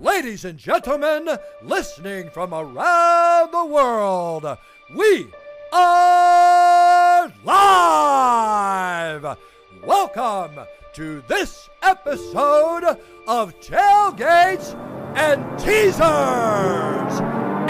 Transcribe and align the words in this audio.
ladies 0.00 0.44
and 0.46 0.58
gentlemen, 0.58 1.28
listening 1.62 2.30
from 2.30 2.54
around 2.54 3.52
the 3.52 3.64
world, 3.64 4.46
we 4.94 5.26
are 5.72 7.30
live! 7.44 9.36
Welcome 9.84 10.60
to 10.94 11.22
this 11.28 11.68
episode 11.82 12.98
of 13.26 13.60
Tailgates 13.60 14.74
and 15.16 15.58
Teasers! 15.58 17.20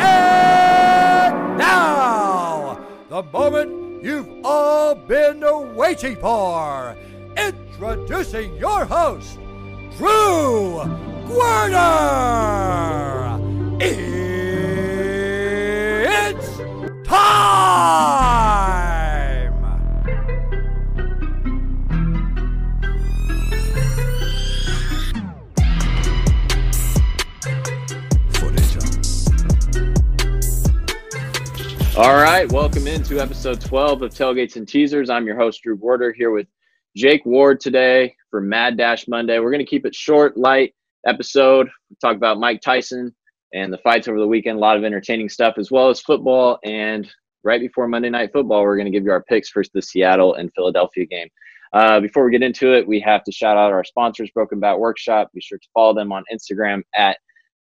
And 0.01 1.59
now, 1.59 2.79
the 3.09 3.25
moment 3.25 4.05
you've 4.05 4.29
all 4.45 4.95
been 4.95 5.41
waiting 5.75 6.15
for. 6.17 6.97
Introducing 7.37 8.57
your 8.57 8.85
host, 8.85 9.39
Drew 9.97 11.20
Guerner! 11.31 13.31
It's 13.81 16.59
time! 17.09 19.55
All 31.97 32.15
right, 32.15 32.51
welcome 32.51 32.89
into 32.89 33.21
episode 33.21 33.61
12 33.61 34.03
of 34.03 34.11
Tailgates 34.11 34.57
and 34.57 34.67
Teasers. 34.67 35.09
I'm 35.09 35.27
your 35.27 35.37
host, 35.37 35.63
Drew 35.63 35.77
Border, 35.77 36.13
here 36.13 36.33
with 36.33 36.49
Jake 36.97 37.25
Ward 37.25 37.61
today 37.61 38.17
for 38.33 38.41
Mad 38.41 38.77
Dash 38.77 39.07
Monday. 39.07 39.39
We're 39.39 39.53
going 39.53 39.65
to 39.65 39.71
keep 39.71 39.87
it 39.87 39.95
short, 39.95 40.37
light 40.37 40.75
episode. 41.07 41.69
We 41.89 41.97
talk 42.01 42.17
about 42.17 42.41
Mike 42.41 42.61
Tyson 42.61 43.15
and 43.53 43.73
the 43.73 43.79
fights 43.79 44.09
over 44.09 44.19
the 44.19 44.27
weekend, 44.27 44.59
a 44.59 44.61
lot 44.61 44.77
of 44.77 44.85
entertaining 44.85 45.29
stuff, 45.29 45.55
as 45.59 45.71
well 45.71 45.89
as 45.89 46.01
football. 46.01 46.59
And 46.65 47.11
right 47.43 47.61
before 47.61 47.89
Monday 47.89 48.11
Night 48.11 48.31
Football, 48.33 48.63
we're 48.63 48.77
going 48.77 48.91
to 48.91 48.93
give 48.93 49.05
you 49.05 49.11
our 49.11 49.25
picks 49.25 49.49
for 49.49 49.63
the 49.75 49.83
Seattle 49.83 50.35
and 50.35 50.53
Philadelphia 50.55 51.07
game. 51.07 51.29
Uh, 51.73 52.01
before 52.01 52.25
we 52.25 52.33
get 52.33 52.43
into 52.43 52.75
it, 52.75 52.87
we 52.87 53.01
have 53.01 53.23
to 53.25 53.33
shout 53.33 53.57
out 53.57 53.73
our 53.73 53.85
sponsors, 53.85 54.31
Broken 54.31 54.59
Bat 54.59 54.79
Workshop. 54.79 55.31
Be 55.33 55.41
sure 55.41 55.59
to 55.59 55.69
follow 55.73 55.95
them 55.95 56.13
on 56.13 56.25
Instagram 56.33 56.83
at 56.97 57.19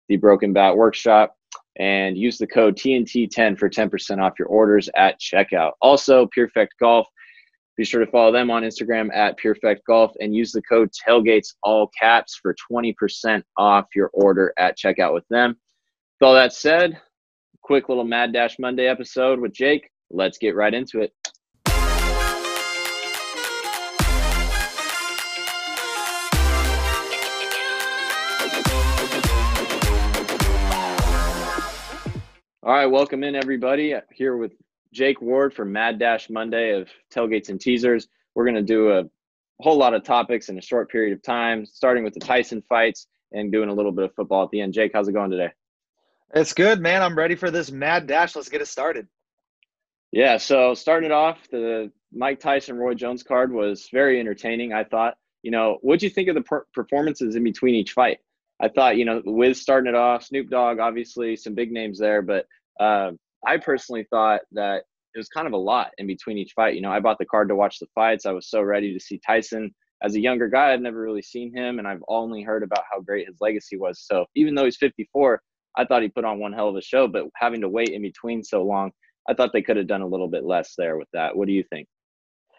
the 0.09 0.17
Broken 0.17 0.53
Bat 0.53 0.77
Workshop 0.77 1.35
and 1.79 2.17
use 2.17 2.39
the 2.39 2.47
code 2.47 2.77
TNT10 2.77 3.59
for 3.59 3.69
10% 3.69 4.19
off 4.19 4.39
your 4.39 4.49
orders 4.49 4.89
at 4.97 5.21
checkout. 5.21 5.73
Also, 5.81 6.29
Perfect 6.35 6.75
Golf. 6.81 7.07
Be 7.79 7.85
sure 7.85 8.05
to 8.05 8.11
follow 8.11 8.33
them 8.33 8.51
on 8.51 8.65
Instagram 8.65 9.09
at 9.15 9.39
Perfect 9.39 9.87
Golf 9.87 10.11
and 10.19 10.35
use 10.35 10.51
the 10.51 10.61
code 10.63 10.91
Tailgates 10.91 11.55
all 11.63 11.89
caps 11.97 12.35
for 12.35 12.57
20% 12.69 13.41
off 13.57 13.87
your 13.95 14.11
order 14.13 14.53
at 14.59 14.77
checkout 14.77 15.15
with 15.15 15.23
them. 15.31 15.51
With 16.21 16.27
all 16.27 16.35
that 16.35 16.53
said, 16.53 17.01
quick 17.63 17.89
little 17.89 18.03
Mad 18.03 18.33
Dash 18.33 18.59
Monday 18.59 18.89
episode 18.89 19.39
with 19.39 19.53
Jake. 19.53 19.89
Let's 20.11 20.39
get 20.39 20.57
right 20.57 20.75
into 20.75 21.03
it. 21.03 21.13
All 32.65 32.75
right, 32.75 32.87
welcome 32.87 33.23
in 33.23 33.37
everybody. 33.37 33.95
Here 34.13 34.37
with 34.37 34.51
Jake 34.93 35.21
Ward 35.21 35.55
for 35.55 35.65
Mad 35.65 35.99
Dash 35.99 36.31
Monday 36.31 36.73
of 36.73 36.89
Tailgates 37.13 37.49
and 37.49 37.61
Teasers. 37.61 38.09
We're 38.35 38.45
going 38.45 38.55
to 38.57 38.63
do 38.63 38.93
a 38.93 39.05
whole 39.61 39.77
lot 39.77 39.95
of 39.95 40.05
topics 40.05 40.49
in 40.49 40.59
a 40.59 40.63
short 40.63 40.91
period 40.91 41.13
of 41.13 41.23
time, 41.23 41.67
starting 41.67 42.05
with 42.05 42.15
the 42.15 42.21
Tyson 42.21 42.63
fights 42.69 43.07
and 43.33 43.53
doing 43.53 43.69
a 43.69 43.75
little 43.75 43.93
bit 43.93 44.05
of 44.05 44.15
football 44.15 44.45
at 44.45 44.51
the 44.51 44.61
end. 44.61 44.73
Jake, 44.73 44.93
how's 44.95 45.09
it 45.09 45.13
going 45.13 45.31
today? 45.31 45.51
It's 46.35 46.53
good, 46.53 46.81
man. 46.81 47.03
I'm 47.03 47.17
ready 47.17 47.35
for 47.35 47.51
this 47.51 47.71
mad 47.71 48.07
dash. 48.07 48.37
Let's 48.37 48.49
get 48.49 48.61
it 48.61 48.69
started. 48.69 49.09
Yeah, 50.13 50.39
so 50.39 50.75
starting 50.75 51.11
it 51.11 51.13
off, 51.13 51.39
the 51.51 51.91
Mike 52.13 52.41
Tyson 52.41 52.77
Roy 52.77 52.95
Jones 52.95 53.23
card 53.23 53.53
was 53.53 53.89
very 53.93 54.19
entertaining. 54.19 54.73
I 54.73 54.85
thought, 54.85 55.15
you 55.43 55.51
know, 55.51 55.79
what'd 55.83 56.03
you 56.03 56.11
think 56.11 56.29
of 56.29 56.35
the 56.35 56.43
per- 56.43 56.67
performances 56.75 57.37
in 57.37 57.45
between 57.45 57.75
each 57.75 57.93
fight? 57.93 58.19
I 58.61 58.69
thought, 58.69 58.97
you 58.97 59.05
know, 59.05 59.23
Wiz 59.25 59.61
starting 59.61 59.89
it 59.89 59.95
off, 59.95 60.25
Snoop 60.25 60.49
Dogg, 60.51 60.79
obviously 60.81 61.37
some 61.37 61.55
big 61.55 61.71
names 61.71 61.99
there, 61.99 62.23
but 62.23 62.47
uh, 62.81 63.13
I 63.47 63.59
personally 63.59 64.07
thought 64.11 64.41
that 64.53 64.85
it 65.15 65.19
was 65.19 65.29
kind 65.29 65.47
of 65.47 65.53
a 65.53 65.59
lot 65.59 65.91
in 65.99 66.07
between 66.07 66.39
each 66.39 66.53
fight. 66.53 66.75
You 66.75 66.81
know, 66.81 66.91
I 66.91 67.01
bought 67.01 67.19
the 67.19 67.27
card 67.27 67.49
to 67.49 67.57
watch 67.57 67.79
the 67.79 67.87
fights. 67.95 68.27
I 68.27 68.33
was 68.33 68.49
so 68.51 68.63
ready 68.63 68.93
to 68.93 69.01
see 69.01 69.21
Tyson. 69.27 69.75
As 70.03 70.15
a 70.15 70.21
younger 70.21 70.49
guy, 70.49 70.73
I'd 70.73 70.81
never 70.81 71.01
really 71.01 71.23
seen 71.23 71.53
him, 71.55 71.79
and 71.79 71.89
I've 71.89 72.03
only 72.07 72.43
heard 72.43 72.63
about 72.63 72.85
how 72.91 73.01
great 73.01 73.27
his 73.27 73.39
legacy 73.41 73.77
was. 73.77 74.01
So 74.01 74.27
even 74.37 74.55
though 74.55 74.65
he's 74.65 74.77
54, 74.77 75.43
I 75.77 75.85
thought 75.85 76.03
he 76.03 76.09
put 76.09 76.25
on 76.25 76.39
one 76.39 76.53
hell 76.53 76.69
of 76.69 76.77
a 76.77 76.83
show. 76.83 77.09
But 77.09 77.25
having 77.35 77.61
to 77.63 77.69
wait 77.69 77.89
in 77.89 78.03
between 78.03 78.45
so 78.45 78.63
long, 78.63 78.93
I 79.29 79.35
thought 79.35 79.51
they 79.53 79.63
could 79.63 79.77
have 79.77 79.89
done 79.89 80.03
a 80.03 80.07
little 80.07 80.29
bit 80.29 80.45
less 80.45 80.75
there 80.79 80.97
with 80.97 81.09
that. 81.13 81.37
What 81.37 81.49
do 81.49 81.53
you 81.53 81.65
think? 81.71 81.89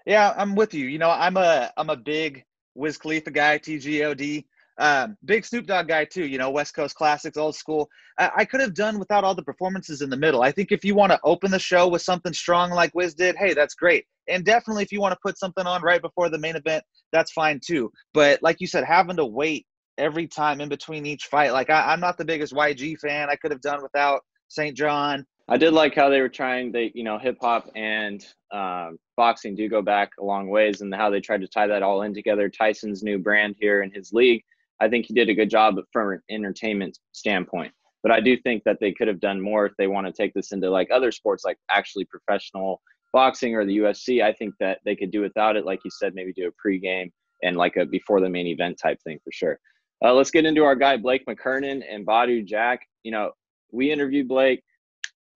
Yeah, 0.06 0.34
I'm 0.36 0.56
with 0.56 0.74
you. 0.74 0.88
You 0.88 1.00
know, 1.00 1.10
I'm 1.10 1.38
a 1.38 1.72
I'm 1.78 1.90
a 1.90 1.96
big 1.96 2.44
Wiz 2.76 2.98
Khalifa 2.98 3.32
guy, 3.32 3.58
TGOD. 3.58 4.46
Um, 4.80 5.18
big 5.26 5.46
Snoop 5.46 5.68
Dogg 5.68 5.90
guy 5.90 6.06
too. 6.06 6.26
You 6.26 6.38
know, 6.38 6.50
West 6.50 6.74
Coast 6.74 6.96
classics, 6.96 7.38
old 7.38 7.56
school. 7.56 7.90
I, 8.18 8.32
I 8.38 8.46
could 8.46 8.62
have 8.62 8.74
done 8.74 8.98
without 8.98 9.26
all 9.26 9.36
the 9.36 9.44
performances 9.44 10.02
in 10.02 10.10
the 10.10 10.18
middle. 10.18 10.42
I 10.42 10.52
think 10.52 10.72
if 10.72 10.86
you 10.86 10.96
want 10.96 11.12
to 11.12 11.20
open 11.24 11.52
the 11.52 11.60
show 11.60 11.88
with 11.90 12.02
something 12.02 12.32
strong 12.32 12.72
like 12.72 12.96
Wiz 12.96 13.14
did, 13.14 13.36
hey, 13.36 13.54
that's 13.54 13.76
great. 13.76 14.06
And 14.30 14.46
definitely 14.46 14.84
if 14.84 14.92
you 14.92 15.02
want 15.02 15.12
to 15.12 15.20
put 15.22 15.38
something 15.38 15.68
on 15.68 15.82
right 15.82 16.02
before 16.02 16.30
the 16.30 16.38
main 16.38 16.56
event, 16.56 16.84
that's 17.12 17.32
fine 17.34 17.60
too. 17.64 17.92
But 18.14 18.42
like 18.42 18.62
you 18.62 18.68
said, 18.68 18.86
having 18.86 19.18
to 19.18 19.26
wait 19.26 19.66
every 19.98 20.28
time 20.28 20.62
in 20.62 20.70
between 20.70 21.06
each 21.06 21.26
fight, 21.26 21.52
like 21.52 21.70
I, 21.70 21.92
I'm 21.92 22.00
not 22.00 22.18
the 22.18 22.26
biggest 22.26 22.54
YG 22.54 23.00
fan. 23.00 23.30
I 23.30 23.36
could 23.36 23.52
have 23.52 23.62
done 23.62 23.84
without 23.84 24.22
St. 24.48 24.78
John. 24.78 25.26
I 25.50 25.58
did 25.58 25.74
like 25.74 25.96
how 25.96 26.10
they 26.10 26.22
were 26.22 26.30
trying. 26.30 26.72
They, 26.72 26.92
you 26.94 27.04
know, 27.04 27.18
hip 27.18 27.38
hop 27.42 27.70
and 27.76 28.26
um, 28.54 28.98
boxing 29.18 29.56
do 29.56 29.68
go 29.68 29.82
back 29.82 30.12
a 30.20 30.24
long 30.24 30.48
ways, 30.48 30.82
and 30.82 30.94
how 30.94 31.10
they 31.10 31.20
tried 31.20 31.42
to 31.42 31.48
tie 31.48 31.68
that 31.68 31.82
all 31.82 32.04
in 32.04 32.14
together. 32.14 32.50
Tyson's 32.50 33.04
new 33.04 33.18
brand 33.18 33.56
here 33.60 33.82
in 33.82 33.92
his 33.92 34.14
league 34.14 34.44
I 34.82 34.90
think 34.90 35.06
he 35.06 35.14
did 35.14 35.30
a 35.30 35.34
good 35.34 35.50
job 35.50 35.76
from 35.92 36.12
an 36.12 36.22
entertainment 36.30 36.98
standpoint. 37.12 37.74
But 38.02 38.12
I 38.12 38.22
do 38.22 38.38
think 38.38 38.64
that 38.64 38.78
they 38.80 38.94
could 38.94 39.08
have 39.08 39.20
done 39.20 39.42
more 39.42 39.66
if 39.66 39.74
they 39.78 39.88
want 39.88 40.08
to 40.08 40.14
take 40.14 40.34
this 40.34 40.52
into 40.52 40.70
like 40.70 40.90
other 40.92 41.12
sports, 41.12 41.44
like 41.44 41.58
actually 41.70 42.06
professional 42.06 42.82
boxing 43.12 43.56
or 43.56 43.66
the 43.66 43.78
UFC. 43.80 44.24
I 44.24 44.32
think 44.34 44.54
that 44.60 44.80
they 44.86 44.96
could 44.96 45.12
do 45.12 45.22
without 45.22 45.58
it, 45.58 45.66
like 45.66 45.80
you 45.84 45.92
said, 45.92 46.16
maybe 46.16 46.32
do 46.34 46.50
a 46.50 46.68
pregame 46.68 47.12
and 47.44 47.58
like 47.58 47.76
a 47.76 47.86
before 47.86 48.22
the 48.22 48.30
main 48.30 48.48
event 48.48 48.80
type 48.82 49.00
thing 49.04 49.20
for 49.24 49.32
sure. 49.32 49.60
Uh, 50.04 50.14
let's 50.14 50.32
get 50.32 50.46
into 50.46 50.64
our 50.64 50.76
guy 50.76 50.96
Blake 50.96 51.26
McKernan 51.26 51.82
and 51.90 52.08
Badou 52.08 52.46
Jack. 52.46 52.88
You 53.04 53.12
know, 53.12 53.32
we 53.72 53.92
interviewed 53.92 54.30
Blake, 54.30 54.64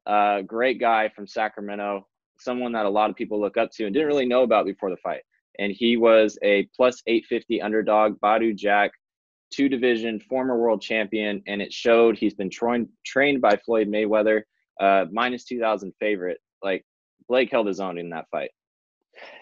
uh, 0.05 0.41
great 0.41 0.79
guy 0.79 1.09
from 1.09 1.27
Sacramento, 1.27 2.07
someone 2.39 2.71
that 2.71 2.85
a 2.85 2.89
lot 2.89 3.09
of 3.09 3.15
people 3.17 3.41
look 3.41 3.57
up 3.57 3.71
to 3.71 3.85
and 3.85 3.93
didn't 3.93 4.07
really 4.07 4.25
know 4.25 4.43
about 4.43 4.65
before 4.65 4.89
the 4.89 4.97
fight. 4.97 5.21
And 5.59 5.71
he 5.71 5.97
was 5.97 6.37
a 6.43 6.67
plus 6.75 7.01
850 7.07 7.61
underdog. 7.61 8.19
Badou 8.21 8.55
Jack 8.55 8.91
two 9.53 9.69
division, 9.69 10.19
former 10.19 10.57
world 10.57 10.81
champion, 10.81 11.41
and 11.47 11.61
it 11.61 11.71
showed 11.71 12.17
he's 12.17 12.33
been 12.33 12.49
trained 12.49 12.89
trained 13.05 13.41
by 13.41 13.55
Floyd 13.57 13.87
Mayweather, 13.87 14.41
uh, 14.79 15.05
minus 15.11 15.43
two 15.45 15.59
thousand 15.59 15.93
favorite. 15.99 16.39
Like 16.61 16.85
Blake 17.27 17.51
held 17.51 17.67
his 17.67 17.79
own 17.79 17.97
in 17.97 18.09
that 18.09 18.25
fight. 18.31 18.51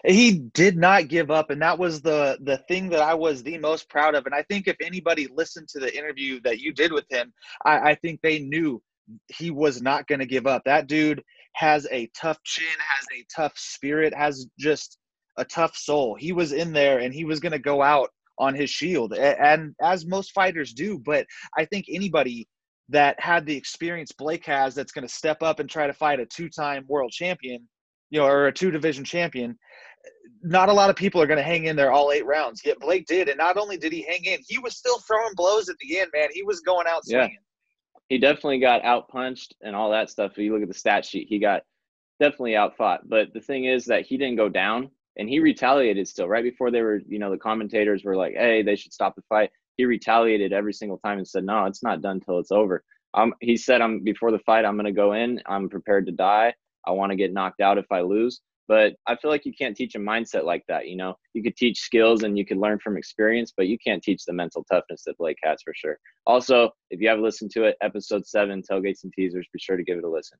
He 0.04 0.32
did 0.32 0.76
not 0.76 1.08
give 1.08 1.30
up, 1.30 1.50
and 1.50 1.62
that 1.62 1.78
was 1.78 2.02
the 2.02 2.38
the 2.42 2.58
thing 2.68 2.90
that 2.90 3.00
I 3.00 3.14
was 3.14 3.42
the 3.42 3.58
most 3.58 3.88
proud 3.88 4.14
of. 4.14 4.26
And 4.26 4.34
I 4.34 4.42
think 4.42 4.68
if 4.68 4.76
anybody 4.80 5.28
listened 5.34 5.68
to 5.68 5.80
the 5.80 5.96
interview 5.96 6.40
that 6.42 6.60
you 6.60 6.72
did 6.72 6.92
with 6.92 7.06
him, 7.10 7.32
I, 7.64 7.90
I 7.90 7.94
think 7.94 8.20
they 8.20 8.38
knew 8.40 8.82
he 9.28 9.50
was 9.50 9.80
not 9.80 10.06
going 10.06 10.20
to 10.20 10.26
give 10.26 10.46
up. 10.46 10.62
That 10.64 10.86
dude 10.86 11.22
has 11.54 11.86
a 11.90 12.10
tough 12.14 12.42
chin, 12.44 12.78
has 12.78 13.06
a 13.18 13.26
tough 13.34 13.52
spirit, 13.56 14.14
has 14.14 14.46
just 14.58 14.98
a 15.36 15.44
tough 15.44 15.76
soul. 15.76 16.14
He 16.14 16.32
was 16.32 16.52
in 16.52 16.72
there, 16.72 16.98
and 16.98 17.14
he 17.14 17.24
was 17.24 17.40
going 17.40 17.52
to 17.52 17.58
go 17.58 17.82
out 17.82 18.10
on 18.38 18.54
his 18.54 18.70
shield, 18.70 19.12
and 19.14 19.74
as 19.82 20.06
most 20.06 20.32
fighters 20.32 20.72
do. 20.72 20.98
But 20.98 21.26
I 21.56 21.64
think 21.64 21.86
anybody 21.88 22.48
that 22.88 23.18
had 23.20 23.46
the 23.46 23.56
experience 23.56 24.12
Blake 24.12 24.44
has 24.46 24.74
that's 24.74 24.92
going 24.92 25.06
to 25.06 25.12
step 25.12 25.42
up 25.42 25.60
and 25.60 25.70
try 25.70 25.86
to 25.86 25.92
fight 25.92 26.20
a 26.20 26.26
two-time 26.26 26.84
world 26.88 27.12
champion, 27.12 27.68
you 28.10 28.18
know, 28.20 28.26
or 28.26 28.48
a 28.48 28.52
two-division 28.52 29.04
champion, 29.04 29.56
not 30.42 30.68
a 30.68 30.72
lot 30.72 30.90
of 30.90 30.96
people 30.96 31.22
are 31.22 31.26
going 31.26 31.38
to 31.38 31.44
hang 31.44 31.66
in 31.66 31.76
there 31.76 31.92
all 31.92 32.10
eight 32.10 32.26
rounds. 32.26 32.60
Yet 32.64 32.80
Blake 32.80 33.06
did, 33.06 33.28
and 33.28 33.38
not 33.38 33.56
only 33.56 33.76
did 33.76 33.92
he 33.92 34.02
hang 34.02 34.24
in, 34.24 34.40
he 34.46 34.58
was 34.58 34.76
still 34.76 34.98
throwing 34.98 35.34
blows 35.36 35.68
at 35.68 35.76
the 35.78 36.00
end. 36.00 36.10
Man, 36.12 36.28
he 36.32 36.42
was 36.42 36.60
going 36.60 36.86
out 36.86 37.04
swinging. 37.06 37.30
Yeah. 37.30 37.38
He 38.08 38.18
definitely 38.18 38.58
got 38.58 38.84
out 38.84 39.08
punched 39.08 39.54
and 39.62 39.76
all 39.76 39.90
that 39.92 40.10
stuff. 40.10 40.32
If 40.32 40.38
you 40.38 40.52
look 40.52 40.62
at 40.62 40.68
the 40.68 40.74
stat 40.74 41.06
sheet, 41.06 41.28
he 41.28 41.38
got 41.38 41.62
definitely 42.20 42.56
out 42.56 42.76
fought. 42.76 43.08
But 43.08 43.32
the 43.32 43.40
thing 43.40 43.64
is 43.64 43.86
that 43.86 44.04
he 44.04 44.18
didn't 44.18 44.36
go 44.36 44.48
down 44.48 44.90
and 45.16 45.28
he 45.28 45.40
retaliated 45.40 46.06
still 46.08 46.28
right 46.28 46.44
before 46.44 46.70
they 46.70 46.82
were 46.82 47.00
you 47.08 47.18
know 47.18 47.30
the 47.30 47.38
commentators 47.38 48.04
were 48.04 48.16
like 48.16 48.34
hey 48.34 48.62
they 48.62 48.76
should 48.76 48.92
stop 48.92 49.14
the 49.14 49.22
fight 49.28 49.50
he 49.76 49.84
retaliated 49.84 50.52
every 50.52 50.72
single 50.72 50.98
time 50.98 51.18
and 51.18 51.28
said 51.28 51.44
no 51.44 51.64
it's 51.64 51.82
not 51.82 52.02
done 52.02 52.20
till 52.20 52.38
it's 52.38 52.52
over 52.52 52.82
um, 53.14 53.34
he 53.40 53.56
said 53.56 53.80
i'm 53.80 54.00
before 54.00 54.30
the 54.30 54.38
fight 54.40 54.64
i'm 54.64 54.76
going 54.76 54.86
to 54.86 54.92
go 54.92 55.12
in 55.12 55.40
i'm 55.46 55.68
prepared 55.68 56.06
to 56.06 56.12
die 56.12 56.52
i 56.86 56.90
want 56.90 57.10
to 57.10 57.16
get 57.16 57.32
knocked 57.32 57.60
out 57.60 57.78
if 57.78 57.86
i 57.90 58.00
lose 58.00 58.40
But 58.68 58.94
I 59.06 59.16
feel 59.16 59.30
like 59.30 59.44
you 59.44 59.52
can't 59.52 59.76
teach 59.76 59.94
a 59.96 59.98
mindset 59.98 60.44
like 60.44 60.64
that. 60.68 60.88
You 60.88 60.96
know, 60.96 61.14
you 61.34 61.42
could 61.42 61.56
teach 61.56 61.78
skills 61.80 62.22
and 62.22 62.38
you 62.38 62.46
could 62.46 62.58
learn 62.58 62.78
from 62.78 62.96
experience, 62.96 63.52
but 63.54 63.66
you 63.66 63.76
can't 63.84 64.02
teach 64.02 64.24
the 64.24 64.32
mental 64.32 64.64
toughness 64.64 65.02
that 65.04 65.18
Blake 65.18 65.36
has 65.42 65.60
for 65.62 65.74
sure. 65.76 65.98
Also, 66.26 66.70
if 66.90 67.00
you 67.00 67.08
haven't 67.08 67.24
listened 67.24 67.50
to 67.52 67.64
it, 67.64 67.76
episode 67.82 68.24
seven, 68.26 68.62
tailgates 68.62 69.04
and 69.04 69.12
teasers, 69.12 69.46
be 69.52 69.58
sure 69.58 69.76
to 69.76 69.82
give 69.82 69.98
it 69.98 70.04
a 70.04 70.08
listen. 70.08 70.38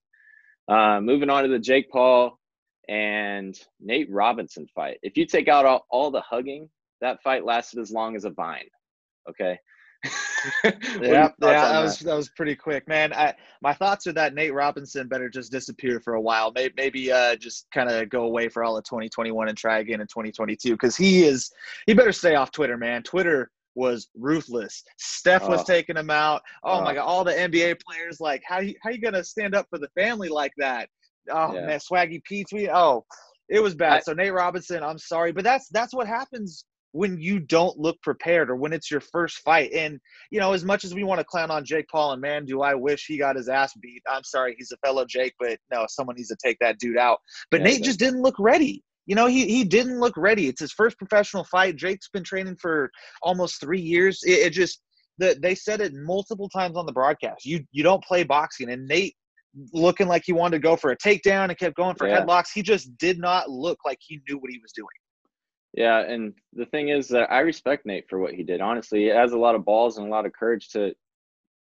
Uh, 0.69 1.01
moving 1.01 1.31
on 1.31 1.43
to 1.43 1.49
the 1.49 1.59
Jake 1.59 1.91
Paul 1.91 2.39
and 2.88 3.58
Nate 3.81 4.11
Robinson 4.11 4.67
fight. 4.75 4.99
If 5.02 5.17
you 5.17 5.26
take 5.26 5.49
out 5.49 5.64
all, 5.64 5.87
all 5.90 6.11
the 6.11 6.20
hugging, 6.20 6.69
that 7.00 7.23
fight 7.23 7.44
lasted 7.44 7.81
as 7.81 7.90
long 7.90 8.17
as 8.17 8.25
a 8.25 8.31
vine. 8.31 8.69
Okay. 9.29 9.58
yeah, 10.64 10.73
yeah, 11.00 11.29
that 11.38 11.81
was 11.81 12.00
that 12.00 12.17
was 12.17 12.29
pretty 12.31 12.56
quick, 12.56 12.88
man. 12.88 13.12
I 13.12 13.34
my 13.61 13.73
thoughts 13.73 14.08
are 14.08 14.12
that 14.14 14.34
Nate 14.34 14.52
Robinson 14.52 15.06
better 15.06 15.29
just 15.29 15.52
disappear 15.52 16.00
for 16.00 16.14
a 16.14 16.20
while. 16.20 16.50
Maybe, 16.52 16.75
maybe 16.76 17.12
uh, 17.12 17.37
just 17.37 17.69
kind 17.73 17.88
of 17.88 18.08
go 18.08 18.25
away 18.25 18.49
for 18.49 18.64
all 18.64 18.76
of 18.76 18.82
2021 18.82 19.49
and 19.49 19.56
try 19.56 19.79
again 19.79 20.00
in 20.00 20.08
2022 20.08 20.73
because 20.73 20.96
he 20.96 21.23
is 21.23 21.52
he 21.87 21.94
better 21.94 22.11
stay 22.11 22.34
off 22.34 22.50
Twitter, 22.50 22.76
man. 22.76 23.05
Twitter 23.05 23.52
was 23.76 24.08
ruthless. 24.17 24.82
Steph 24.99 25.49
was 25.49 25.61
oh. 25.61 25.64
taking 25.64 25.96
him 25.96 26.11
out. 26.11 26.43
Oh, 26.64 26.81
oh, 26.81 26.82
my 26.82 26.94
god, 26.94 27.05
all 27.05 27.23
the 27.23 27.32
NBA 27.32 27.81
players 27.81 28.20
like 28.20 28.43
how 28.44 28.58
you 28.58 28.75
how 28.82 28.90
you 28.90 28.99
gonna 28.99 29.25
stand 29.25 29.55
up 29.55 29.67
for 29.70 29.79
the 29.79 29.88
family 29.94 30.29
like 30.29 30.52
that? 30.58 30.88
Oh 31.31 31.55
yeah. 31.55 31.67
man, 31.67 31.79
Swaggy 31.79 32.23
P 32.25 32.45
tweet. 32.45 32.71
Oh, 32.73 33.05
it 33.49 33.63
was 33.63 33.75
bad. 33.75 33.93
I, 33.93 34.01
so 34.01 34.13
Nate 34.13 34.33
Robinson, 34.33 34.83
I'm 34.83 34.99
sorry, 34.99 35.33
but 35.33 35.45
that's 35.45 35.69
that's 35.69 35.95
what 35.95 36.07
happens 36.07 36.65
when 36.93 37.19
you 37.19 37.41
don't 37.41 37.79
look 37.79 38.01
prepared 38.03 38.51
or 38.51 38.57
when 38.57 38.73
it's 38.73 38.91
your 38.91 39.01
first 39.01 39.39
fight. 39.39 39.73
And, 39.73 39.99
you 40.31 40.39
know, 40.39 40.53
as 40.53 40.65
much 40.65 40.85
as 40.85 40.95
we 40.95 41.05
want 41.05 41.21
to 41.21 41.25
clown 41.25 41.51
on 41.51 41.65
Jake 41.65 41.87
Paul, 41.91 42.13
and 42.13 42.21
man, 42.21 42.45
do 42.45 42.61
I 42.61 42.75
wish 42.75 43.07
he 43.07 43.19
got 43.19 43.37
his 43.37 43.49
ass 43.49 43.73
beat. 43.81 44.03
I'm 44.07 44.23
sorry, 44.23 44.55
he's 44.57 44.73
a 44.73 44.77
fellow 44.87 45.05
Jake, 45.07 45.35
but 45.41 45.59
no, 45.73 45.87
someone 45.89 46.17
needs 46.17 46.29
to 46.29 46.37
take 46.43 46.59
that 46.61 46.79
dude 46.79 46.99
out. 46.99 47.19
But 47.51 47.61
yeah, 47.61 47.69
Nate 47.69 47.83
just 47.83 47.99
didn't 47.99 48.23
look 48.23 48.37
ready. 48.39 48.85
You 49.07 49.17
know, 49.17 49.27
he, 49.27 49.47
he 49.47 49.65
didn't 49.65 49.99
look 49.99 50.17
ready. 50.17 50.49
It's 50.49 50.61
his 50.61 50.73
first 50.73 50.97
professional 50.97 51.45
fight. 51.45 51.77
Jake's 51.77 52.09
been 52.09 52.23
training 52.23 52.57
for 52.61 52.91
almost 53.23 53.59
three 53.61 53.81
years. 53.81 54.21
It, 54.25 54.47
it 54.47 54.51
just, 54.51 54.81
the, 55.19 55.37
they 55.43 55.55
said 55.55 55.81
it 55.81 55.93
multiple 55.95 56.49
times 56.49 56.77
on 56.77 56.87
the 56.87 56.93
broadcast. 56.93 57.45
You 57.45 57.65
you 57.73 57.83
don't 57.83 58.05
play 58.05 58.23
boxing, 58.23 58.71
and 58.71 58.87
Nate 58.87 59.17
looking 59.73 60.09
like 60.09 60.23
he 60.25 60.33
wanted 60.33 60.57
to 60.57 60.63
go 60.63 60.77
for 60.77 60.91
a 60.91 60.97
takedown 60.97 61.49
and 61.49 61.59
kept 61.59 61.77
going 61.77 61.95
for 61.95 62.09
yeah. 62.09 62.21
headlocks. 62.21 62.49
He 62.53 62.63
just 62.63 62.97
did 62.99 63.19
not 63.19 63.51
look 63.51 63.79
like 63.85 63.99
he 64.01 64.21
knew 64.29 64.39
what 64.39 64.51
he 64.51 64.59
was 64.59 64.73
doing. 64.73 64.89
Yeah, 65.75 66.01
and 66.01 66.35
the 66.53 66.67
thing 66.67 66.91
is 66.91 67.09
that 67.09 67.31
I 67.33 67.41
respect 67.41 67.87
Nate 67.87 68.09
for 68.09 68.19
what 68.19 68.35
he 68.35 68.43
did. 68.43 68.61
Honestly, 68.61 69.01
he 69.01 69.07
has 69.07 69.33
a 69.33 69.39
lot 69.39 69.55
of 69.55 69.65
balls 69.65 69.97
and 69.97 70.07
a 70.07 70.11
lot 70.11 70.27
of 70.27 70.33
courage 70.33 70.69
to 70.71 70.95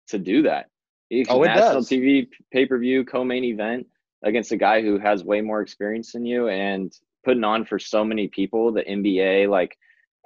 to 0.08 0.18
do 0.18 0.42
that. 0.42 0.66
He's 1.10 1.26
oh, 1.28 1.42
national 1.42 1.80
does. 1.80 1.88
TV 1.88 2.28
pay 2.52 2.66
per 2.66 2.78
view 2.78 3.04
co 3.04 3.24
main 3.24 3.44
event 3.44 3.86
against 4.24 4.52
a 4.52 4.56
guy 4.56 4.82
who 4.82 4.98
has 4.98 5.24
way 5.24 5.40
more 5.40 5.60
experience 5.60 6.12
than 6.12 6.24
you 6.24 6.48
and 6.48 6.92
putting 7.24 7.44
on 7.44 7.64
for 7.64 7.78
so 7.78 8.04
many 8.04 8.28
people. 8.28 8.72
The 8.72 8.82
NBA, 8.82 9.48
like 9.48 9.76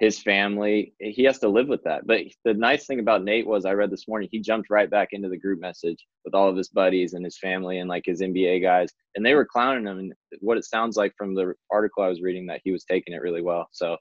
his 0.03 0.19
family. 0.21 0.93
He 0.99 1.23
has 1.23 1.39
to 1.39 1.47
live 1.47 1.67
with 1.67 1.83
that. 1.83 2.05
But 2.05 2.21
the 2.43 2.53
nice 2.53 2.85
thing 2.85 2.99
about 2.99 3.23
nate 3.23 3.47
was 3.47 3.65
i 3.65 3.71
read 3.71 3.89
this 3.89 4.07
morning 4.07 4.27
he 4.31 4.39
jumped 4.39 4.69
right 4.69 4.89
back 4.89 5.09
into 5.11 5.29
the 5.29 5.37
group 5.37 5.59
message 5.59 5.97
with 6.25 6.33
all 6.33 6.49
of 6.49 6.57
his 6.57 6.69
buddies 6.69 7.13
and 7.13 7.23
his 7.23 7.37
family 7.39 7.79
and 7.79 7.89
like 7.89 8.03
his 8.05 8.21
nba 8.21 8.61
guys. 8.61 8.89
And 9.15 9.25
they 9.25 9.33
were 9.33 9.45
clowning 9.45 9.87
him. 9.87 9.99
And 9.99 10.13
what 10.41 10.57
it 10.57 10.65
sounds 10.65 10.97
like 10.97 11.13
from 11.17 11.35
the 11.35 11.53
article 11.71 12.03
i 12.03 12.09
was 12.09 12.21
reading 12.21 12.45
that 12.47 12.61
he 12.63 12.71
was 12.71 12.83
taking 12.83 13.13
it 13.13 13.21
really 13.21 13.41
well. 13.41 13.67
So 13.71 13.97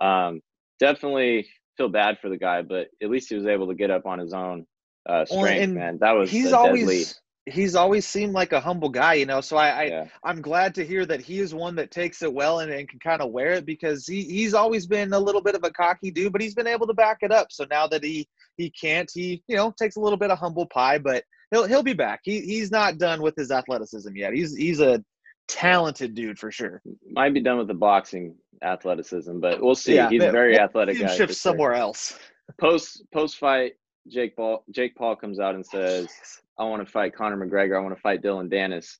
um, 0.00 0.40
definitely 0.78 1.48
feel 1.76 1.88
bad 1.88 2.18
for 2.20 2.28
the 2.28 2.38
guy 2.38 2.62
but 2.62 2.88
at 3.02 3.10
least 3.10 3.28
he 3.28 3.34
was 3.34 3.46
able 3.46 3.66
to 3.66 3.74
get 3.74 3.90
up 3.90 4.06
on 4.06 4.18
his 4.18 4.32
own 4.32 4.66
uh, 5.08 5.24
strength 5.24 5.68
well, 5.68 5.68
man. 5.68 5.98
That 6.00 6.12
was 6.12 6.30
he's 6.30 6.52
always 6.52 6.80
deadly 6.80 7.04
he's 7.46 7.76
always 7.76 8.06
seemed 8.06 8.32
like 8.32 8.52
a 8.52 8.60
humble 8.60 8.88
guy, 8.88 9.14
you 9.14 9.26
know. 9.26 9.40
So 9.40 9.56
I, 9.56 9.68
I 9.68 9.84
yeah. 9.84 10.06
I'm 10.24 10.42
glad 10.42 10.74
to 10.74 10.84
hear 10.84 11.06
that 11.06 11.20
he 11.20 11.38
is 11.38 11.54
one 11.54 11.76
that 11.76 11.90
takes 11.90 12.22
it 12.22 12.32
well 12.32 12.60
and, 12.60 12.72
and 12.72 12.88
can 12.88 12.98
kind 12.98 13.22
of 13.22 13.30
wear 13.30 13.52
it 13.52 13.64
because 13.64 14.06
he, 14.06 14.24
he's 14.24 14.52
always 14.52 14.86
been 14.86 15.12
a 15.12 15.18
little 15.18 15.40
bit 15.40 15.54
of 15.54 15.64
a 15.64 15.70
cocky 15.70 16.10
dude, 16.10 16.32
but 16.32 16.40
he's 16.40 16.54
been 16.54 16.66
able 16.66 16.86
to 16.88 16.94
back 16.94 17.18
it 17.22 17.32
up. 17.32 17.48
So 17.50 17.64
now 17.70 17.86
that 17.86 18.02
he 18.02 18.28
he 18.56 18.70
can't, 18.70 19.10
he 19.12 19.42
you 19.46 19.56
know 19.56 19.72
takes 19.78 19.96
a 19.96 20.00
little 20.00 20.18
bit 20.18 20.30
of 20.30 20.38
humble 20.38 20.66
pie, 20.66 20.98
but 20.98 21.24
he'll 21.50 21.66
he'll 21.66 21.82
be 21.82 21.94
back. 21.94 22.20
He 22.24 22.40
he's 22.40 22.70
not 22.70 22.98
done 22.98 23.22
with 23.22 23.36
his 23.36 23.50
athleticism 23.50 24.14
yet. 24.16 24.34
He's 24.34 24.54
he's 24.54 24.80
a 24.80 25.02
talented 25.48 26.14
dude 26.14 26.38
for 26.38 26.50
sure. 26.50 26.82
Might 27.10 27.32
be 27.32 27.40
done 27.40 27.58
with 27.58 27.68
the 27.68 27.74
boxing 27.74 28.34
athleticism, 28.62 29.38
but 29.38 29.62
we'll 29.62 29.76
see. 29.76 29.94
Yeah, 29.94 30.10
he's 30.10 30.22
a 30.22 30.32
very 30.32 30.58
athletic 30.58 30.98
guy. 30.98 31.14
Shift 31.14 31.34
somewhere 31.34 31.74
sure. 31.74 31.80
else. 31.80 32.18
Post 32.60 33.04
post 33.12 33.38
fight, 33.38 33.72
Jake 34.08 34.36
Paul 34.36 34.64
Jake 34.70 34.94
Paul 34.96 35.16
comes 35.16 35.40
out 35.40 35.54
and 35.54 35.64
says, 35.64 36.08
I 36.58 36.64
want 36.64 36.84
to 36.84 36.90
fight 36.90 37.14
Conor 37.14 37.36
McGregor. 37.36 37.76
I 37.76 37.80
want 37.80 37.94
to 37.94 38.00
fight 38.00 38.22
Dillon 38.22 38.48
Danis. 38.48 38.96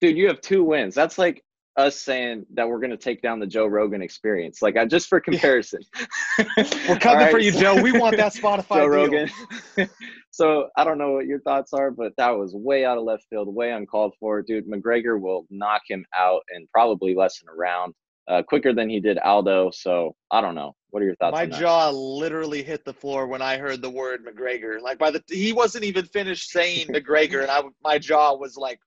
Dude, 0.00 0.16
you 0.16 0.28
have 0.28 0.40
two 0.40 0.64
wins. 0.64 0.94
That's 0.94 1.18
like 1.18 1.44
us 1.76 1.96
saying 1.96 2.46
that 2.54 2.68
we're 2.68 2.78
going 2.78 2.90
to 2.90 2.96
take 2.96 3.22
down 3.22 3.38
the 3.38 3.46
Joe 3.46 3.66
Rogan 3.66 4.02
experience. 4.02 4.60
Like, 4.62 4.76
just 4.88 5.08
for 5.08 5.20
comparison. 5.20 5.80
we're 6.56 6.98
coming 6.98 7.24
right? 7.24 7.30
for 7.30 7.38
you, 7.38 7.52
Joe. 7.52 7.80
We 7.80 7.92
want 7.92 8.16
that 8.16 8.34
Spotify 8.34 8.74
Joe 8.76 8.86
Rogan. 8.86 9.30
so 10.30 10.68
I 10.76 10.84
don't 10.84 10.98
know 10.98 11.12
what 11.12 11.26
your 11.26 11.40
thoughts 11.40 11.72
are, 11.72 11.90
but 11.90 12.12
that 12.16 12.30
was 12.30 12.54
way 12.54 12.84
out 12.84 12.98
of 12.98 13.04
left 13.04 13.24
field, 13.30 13.54
way 13.54 13.70
uncalled 13.70 14.14
for. 14.18 14.42
Dude, 14.42 14.66
McGregor 14.66 15.20
will 15.20 15.46
knock 15.50 15.82
him 15.88 16.04
out 16.14 16.42
in 16.54 16.66
probably 16.72 17.14
less 17.14 17.40
than 17.40 17.48
a 17.48 17.56
round 17.56 17.94
uh, 18.30 18.42
quicker 18.42 18.72
than 18.72 18.88
he 18.88 19.00
did 19.00 19.18
Aldo. 19.18 19.70
So 19.72 20.14
I 20.30 20.40
don't 20.40 20.54
know. 20.54 20.74
What 20.90 21.02
are 21.02 21.06
your 21.06 21.16
thoughts? 21.16 21.32
My 21.32 21.46
jaw 21.46 21.90
literally 21.90 22.62
hit 22.62 22.84
the 22.84 22.92
floor 22.92 23.26
when 23.26 23.42
I 23.42 23.58
heard 23.58 23.82
the 23.82 23.90
word 23.90 24.24
McGregor. 24.24 24.80
Like 24.80 24.98
by 24.98 25.10
the 25.10 25.22
he 25.28 25.52
wasn't 25.52 25.84
even 25.84 26.06
finished 26.06 26.50
saying 26.50 26.86
McGregor, 26.88 27.42
and 27.42 27.50
I 27.50 27.62
my 27.82 27.98
jaw 27.98 28.34
was 28.36 28.56
like 28.56 28.78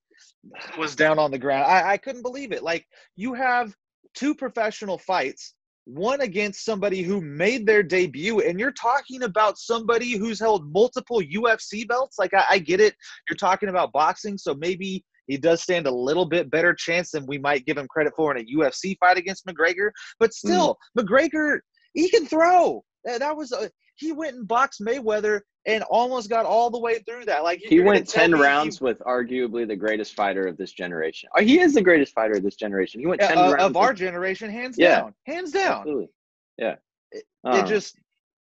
was 0.78 0.96
down 0.96 1.20
on 1.20 1.32
the 1.32 1.38
ground. 1.38 1.66
I, 1.66 1.94
I 1.94 1.98
couldn't 1.98 2.22
believe 2.22 2.52
it. 2.52 2.64
Like 2.64 2.88
you 3.16 3.34
have 3.34 3.76
two 4.16 4.34
professional 4.34 4.98
fights, 4.98 5.56
one 5.86 6.22
against 6.22 6.66
somebody 6.66 7.02
who 7.02 7.22
made 7.22 7.66
their 7.66 7.84
debut, 7.84 8.40
and 8.42 8.60
you're 8.60 8.72
talking 8.72 9.24
about 9.24 9.58
somebody 9.58 10.18
who's 10.18 10.40
held 10.40 10.72
multiple 10.72 11.22
UFC 11.22 11.88
belts. 11.88 12.18
Like 12.18 12.34
I, 12.34 12.46
I 12.52 12.60
get 12.60 12.80
it. 12.80 12.96
You're 13.30 13.38
talking 13.38 13.70
about 13.70 13.92
boxing, 13.92 14.38
so 14.38 14.54
maybe 14.54 15.04
he 15.28 15.38
does 15.38 15.62
stand 15.62 15.88
a 15.88 15.92
little 15.92 16.26
bit 16.26 16.50
better 16.50 16.74
chance 16.74 17.12
than 17.12 17.26
we 17.26 17.38
might 17.38 17.66
give 17.66 17.78
him 17.78 17.88
credit 17.88 18.14
for 18.16 18.36
in 18.36 18.46
a 18.46 18.58
UFC 18.58 18.98
fight 19.00 19.18
against 19.18 19.46
McGregor. 19.46 19.92
But 20.20 20.30
hmm. 20.30 20.48
still, 20.48 20.78
mm. 20.98 21.04
McGregor, 21.04 21.60
he 21.94 22.10
can 22.10 22.26
throw. 22.26 22.84
That 23.06 23.36
was 23.36 23.52
a, 23.52 23.70
he 23.96 24.12
went 24.12 24.36
and 24.36 24.48
boxed 24.48 24.82
Mayweather 24.82 25.42
and 25.66 25.84
almost 25.90 26.30
got 26.30 26.46
all 26.46 26.70
the 26.70 26.80
way 26.80 27.00
through 27.00 27.26
that. 27.26 27.44
Like 27.44 27.60
he 27.60 27.80
went 27.82 28.08
ten 28.08 28.32
rounds 28.32 28.80
he, 28.80 28.86
with 28.86 29.00
arguably 29.00 29.68
the 29.68 29.76
greatest 29.76 30.16
fighter 30.16 30.48
of 30.48 30.58
this 30.58 30.72
generation. 30.72 31.30
Oh, 31.38 31.42
he 31.42 31.60
is 31.60 31.74
the 31.74 31.82
greatest 31.82 32.14
fighter 32.14 32.34
of 32.34 32.44
this 32.44 32.56
generation. 32.56 33.00
He 33.00 33.08
went 33.08 33.22
ten 33.22 33.38
uh, 33.38 33.52
rounds 33.52 33.64
of 33.64 33.78
our 33.78 33.94
generation, 33.94 34.50
hands 34.50 34.76
yeah. 34.78 35.02
down, 35.02 35.14
hands 35.26 35.52
down. 35.52 35.80
Absolutely. 35.80 36.10
Yeah. 36.58 36.76
It, 37.12 37.24
um, 37.44 37.60
it 37.60 37.68
just 37.68 37.98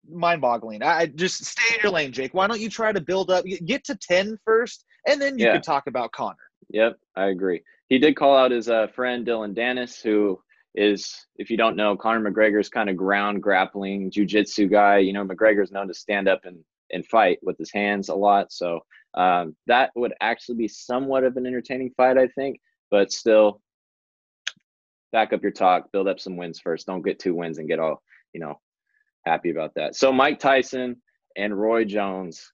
mind-boggling. 0.10 0.82
I 0.82 1.08
just 1.08 1.44
stay 1.46 1.76
in 1.76 1.82
your 1.84 1.92
lane, 1.92 2.12
Jake. 2.12 2.34
Why 2.34 2.48
don't 2.48 2.60
you 2.60 2.70
try 2.70 2.92
to 2.92 3.02
build 3.02 3.30
up, 3.30 3.46
get 3.66 3.84
to 3.86 3.96
10 3.96 4.38
first, 4.46 4.86
and 5.08 5.22
then 5.22 5.38
you 5.38 5.46
yeah. 5.46 5.54
can 5.54 5.62
talk 5.62 5.88
about 5.88 6.12
Conor. 6.12 6.36
Yep, 6.70 7.00
I 7.16 7.28
agree. 7.28 7.62
He 7.90 7.98
did 7.98 8.16
call 8.16 8.36
out 8.38 8.52
his 8.52 8.70
uh, 8.70 8.88
friend 8.88 9.26
Dillon 9.26 9.56
Danis, 9.56 10.02
who 10.02 10.40
is, 10.76 11.26
if 11.38 11.50
you 11.50 11.58
don't 11.58 11.76
know, 11.76 11.98
Conor 11.98 12.32
McGregor's 12.32 12.70
kind 12.70 12.90
of 12.90 12.96
ground 12.96 13.42
grappling 13.42 14.12
jujitsu 14.12 14.70
guy. 14.70 15.00
You 15.00 15.14
know, 15.14 15.26
McGregor's 15.26 15.72
known 15.72 15.88
to 15.88 15.94
stand 15.94 16.28
up 16.28 16.46
and, 16.46 16.60
and 16.92 17.06
fight 17.06 17.40
with 17.42 17.58
his 17.58 17.72
hands 17.72 18.10
a 18.10 18.16
lot. 18.16 18.52
So 18.52 18.82
um, 19.16 19.56
that 19.66 19.92
would 19.96 20.14
actually 20.22 20.56
be 20.56 20.68
somewhat 20.68 21.24
of 21.24 21.38
an 21.38 21.48
entertaining 21.48 21.92
fight, 21.98 22.18
I 22.18 22.28
think. 22.28 22.60
But 22.92 23.12
still, 23.12 23.62
back 25.12 25.34
up 25.34 25.42
your 25.42 25.52
talk, 25.52 25.92
build 25.92 26.08
up 26.08 26.20
some 26.20 26.38
wins 26.38 26.60
first. 26.60 26.86
Don't 26.86 27.04
get 27.04 27.20
two 27.20 27.34
wins 27.34 27.58
and 27.58 27.68
get 27.68 27.80
all, 27.80 28.02
you 28.34 28.40
know, 28.40 28.60
happy 29.26 29.50
about 29.50 29.74
that. 29.76 29.96
So 29.96 30.12
Mike 30.12 30.40
Tyson 30.40 30.98
and 31.36 31.60
Roy 31.60 31.86
Jones, 31.86 32.52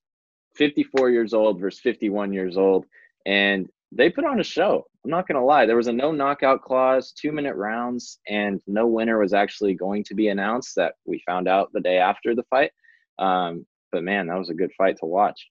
54 0.55 1.09
years 1.09 1.33
old 1.33 1.59
versus 1.59 1.81
51 1.81 2.31
years 2.31 2.57
old. 2.57 2.85
And 3.25 3.69
they 3.95 4.09
put 4.09 4.25
on 4.25 4.39
a 4.39 4.43
show. 4.43 4.85
I'm 5.03 5.11
not 5.11 5.27
going 5.27 5.39
to 5.39 5.45
lie. 5.45 5.65
There 5.65 5.77
was 5.77 5.87
a 5.87 5.93
no 5.93 6.11
knockout 6.11 6.61
clause, 6.61 7.13
two 7.13 7.31
minute 7.31 7.55
rounds, 7.55 8.19
and 8.27 8.61
no 8.67 8.87
winner 8.87 9.19
was 9.19 9.33
actually 9.33 9.73
going 9.73 10.03
to 10.05 10.15
be 10.15 10.27
announced 10.27 10.75
that 10.75 10.95
we 11.05 11.23
found 11.25 11.47
out 11.47 11.71
the 11.73 11.81
day 11.81 11.97
after 11.97 12.35
the 12.35 12.43
fight. 12.49 12.71
Um, 13.17 13.65
but 13.91 14.03
man, 14.03 14.27
that 14.27 14.37
was 14.37 14.49
a 14.49 14.55
good 14.55 14.71
fight 14.77 14.97
to 14.99 15.05
watch. 15.05 15.47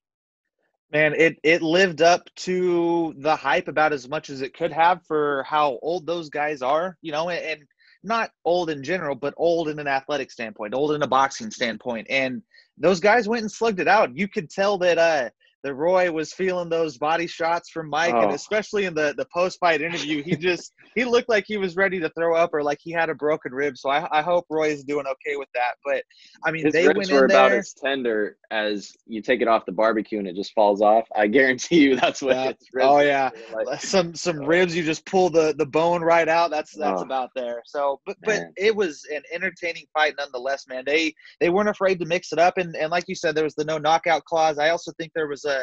Man, 0.92 1.14
it, 1.14 1.38
it 1.42 1.62
lived 1.62 2.02
up 2.02 2.28
to 2.36 3.14
the 3.16 3.34
hype 3.34 3.68
about 3.68 3.94
as 3.94 4.08
much 4.08 4.28
as 4.28 4.42
it 4.42 4.54
could 4.54 4.72
have 4.72 5.00
for 5.06 5.42
how 5.44 5.78
old 5.82 6.06
those 6.06 6.28
guys 6.28 6.60
are, 6.60 6.98
you 7.00 7.10
know, 7.10 7.30
and, 7.30 7.44
and 7.44 7.62
not 8.02 8.30
old 8.44 8.68
in 8.68 8.84
general, 8.84 9.14
but 9.14 9.34
old 9.38 9.68
in 9.68 9.78
an 9.78 9.88
athletic 9.88 10.30
standpoint, 10.30 10.74
old 10.74 10.92
in 10.92 11.02
a 11.02 11.08
boxing 11.08 11.50
standpoint. 11.50 12.06
And 12.10 12.42
those 12.76 13.00
guys 13.00 13.26
went 13.26 13.42
and 13.42 13.50
slugged 13.50 13.80
it 13.80 13.88
out. 13.88 14.16
You 14.16 14.28
could 14.28 14.50
tell 14.50 14.76
that 14.78 14.98
uh, 14.98 15.30
that 15.64 15.75
Roy 15.75 16.12
was 16.12 16.33
feeling 16.33 16.68
those 16.68 16.99
body 16.99 17.26
shots 17.26 17.71
from 17.71 17.88
Mike, 17.88 18.14
oh. 18.14 18.21
and 18.21 18.33
especially 18.33 18.85
in 18.85 18.94
the 18.94 19.14
the 19.16 19.26
post 19.33 19.59
fight 19.59 19.80
interview, 19.80 20.23
he 20.23 20.37
just 20.37 20.73
he 20.94 21.04
looked 21.04 21.30
like 21.30 21.44
he 21.49 21.56
was 21.56 21.75
ready 21.75 21.99
to 21.99 22.11
throw 22.11 22.37
up 22.37 22.50
or 22.52 22.62
like 22.62 22.78
he 22.83 22.92
had 22.92 23.09
a 23.09 23.14
broken 23.14 23.52
rib. 23.52 23.76
So 23.78 23.88
I, 23.90 24.06
I 24.16 24.23
hope 24.23 24.44
Roy 24.50 24.68
is 24.68 24.85
doing 24.85 25.06
okay 25.06 25.37
with 25.37 25.49
that. 25.54 25.73
But 25.85 26.04
I 26.44 26.50
mean, 26.52 26.66
His 26.66 26.75
they 26.75 26.87
ribs 26.87 26.99
went 26.99 27.12
were 27.12 27.25
in 27.25 27.30
about 27.30 27.50
there. 27.50 27.59
as 27.61 27.73
tender 27.73 28.37
as 28.50 28.92
you 29.06 29.23
take 29.23 29.40
it 29.40 29.49
off 29.49 29.64
the 29.66 29.73
barbecue 29.73 30.18
and 30.18 30.28
it 30.28 30.37
just 30.37 30.52
falls 30.52 30.83
off. 30.83 31.09
I 31.16 31.26
guarantee 31.26 31.80
you 31.80 31.97
that's 31.97 32.21
what. 32.21 32.37
Yeah. 32.37 32.52
Oh 32.83 33.00
yeah, 33.00 33.30
like. 33.52 33.80
some 33.80 34.14
some 34.14 34.38
ribs. 34.40 34.76
You 34.76 34.85
just 34.85 35.06
pull 35.06 35.30
the 35.30 35.54
the 35.56 35.66
bone 35.66 36.02
right 36.02 36.28
out. 36.28 36.50
That's 36.50 36.76
that's 36.76 37.00
Oh. 37.00 37.04
about 37.04 37.30
there. 37.35 37.62
So, 37.64 38.00
but 38.04 38.16
but 38.25 38.42
it 38.56 38.76
was 38.76 39.02
an 39.12 39.23
entertaining 39.33 39.87
fight 39.94 40.14
nonetheless, 40.18 40.66
man. 40.68 40.85
They 40.87 41.14
they 41.40 41.49
weren't 41.49 41.68
afraid 41.71 41.99
to 42.00 42.06
mix 42.06 42.33
it 42.33 42.38
up, 42.38 42.59
and 42.59 42.76
and 42.76 42.90
like 42.90 43.04
you 43.09 43.14
said, 43.14 43.35
there 43.35 43.44
was 43.44 43.54
the 43.54 43.64
no 43.64 43.78
knockout 43.78 44.25
clause. 44.25 44.59
I 44.59 44.68
also 44.71 44.92
think 44.99 45.12
there 45.14 45.28
was 45.28 45.44
a 45.44 45.53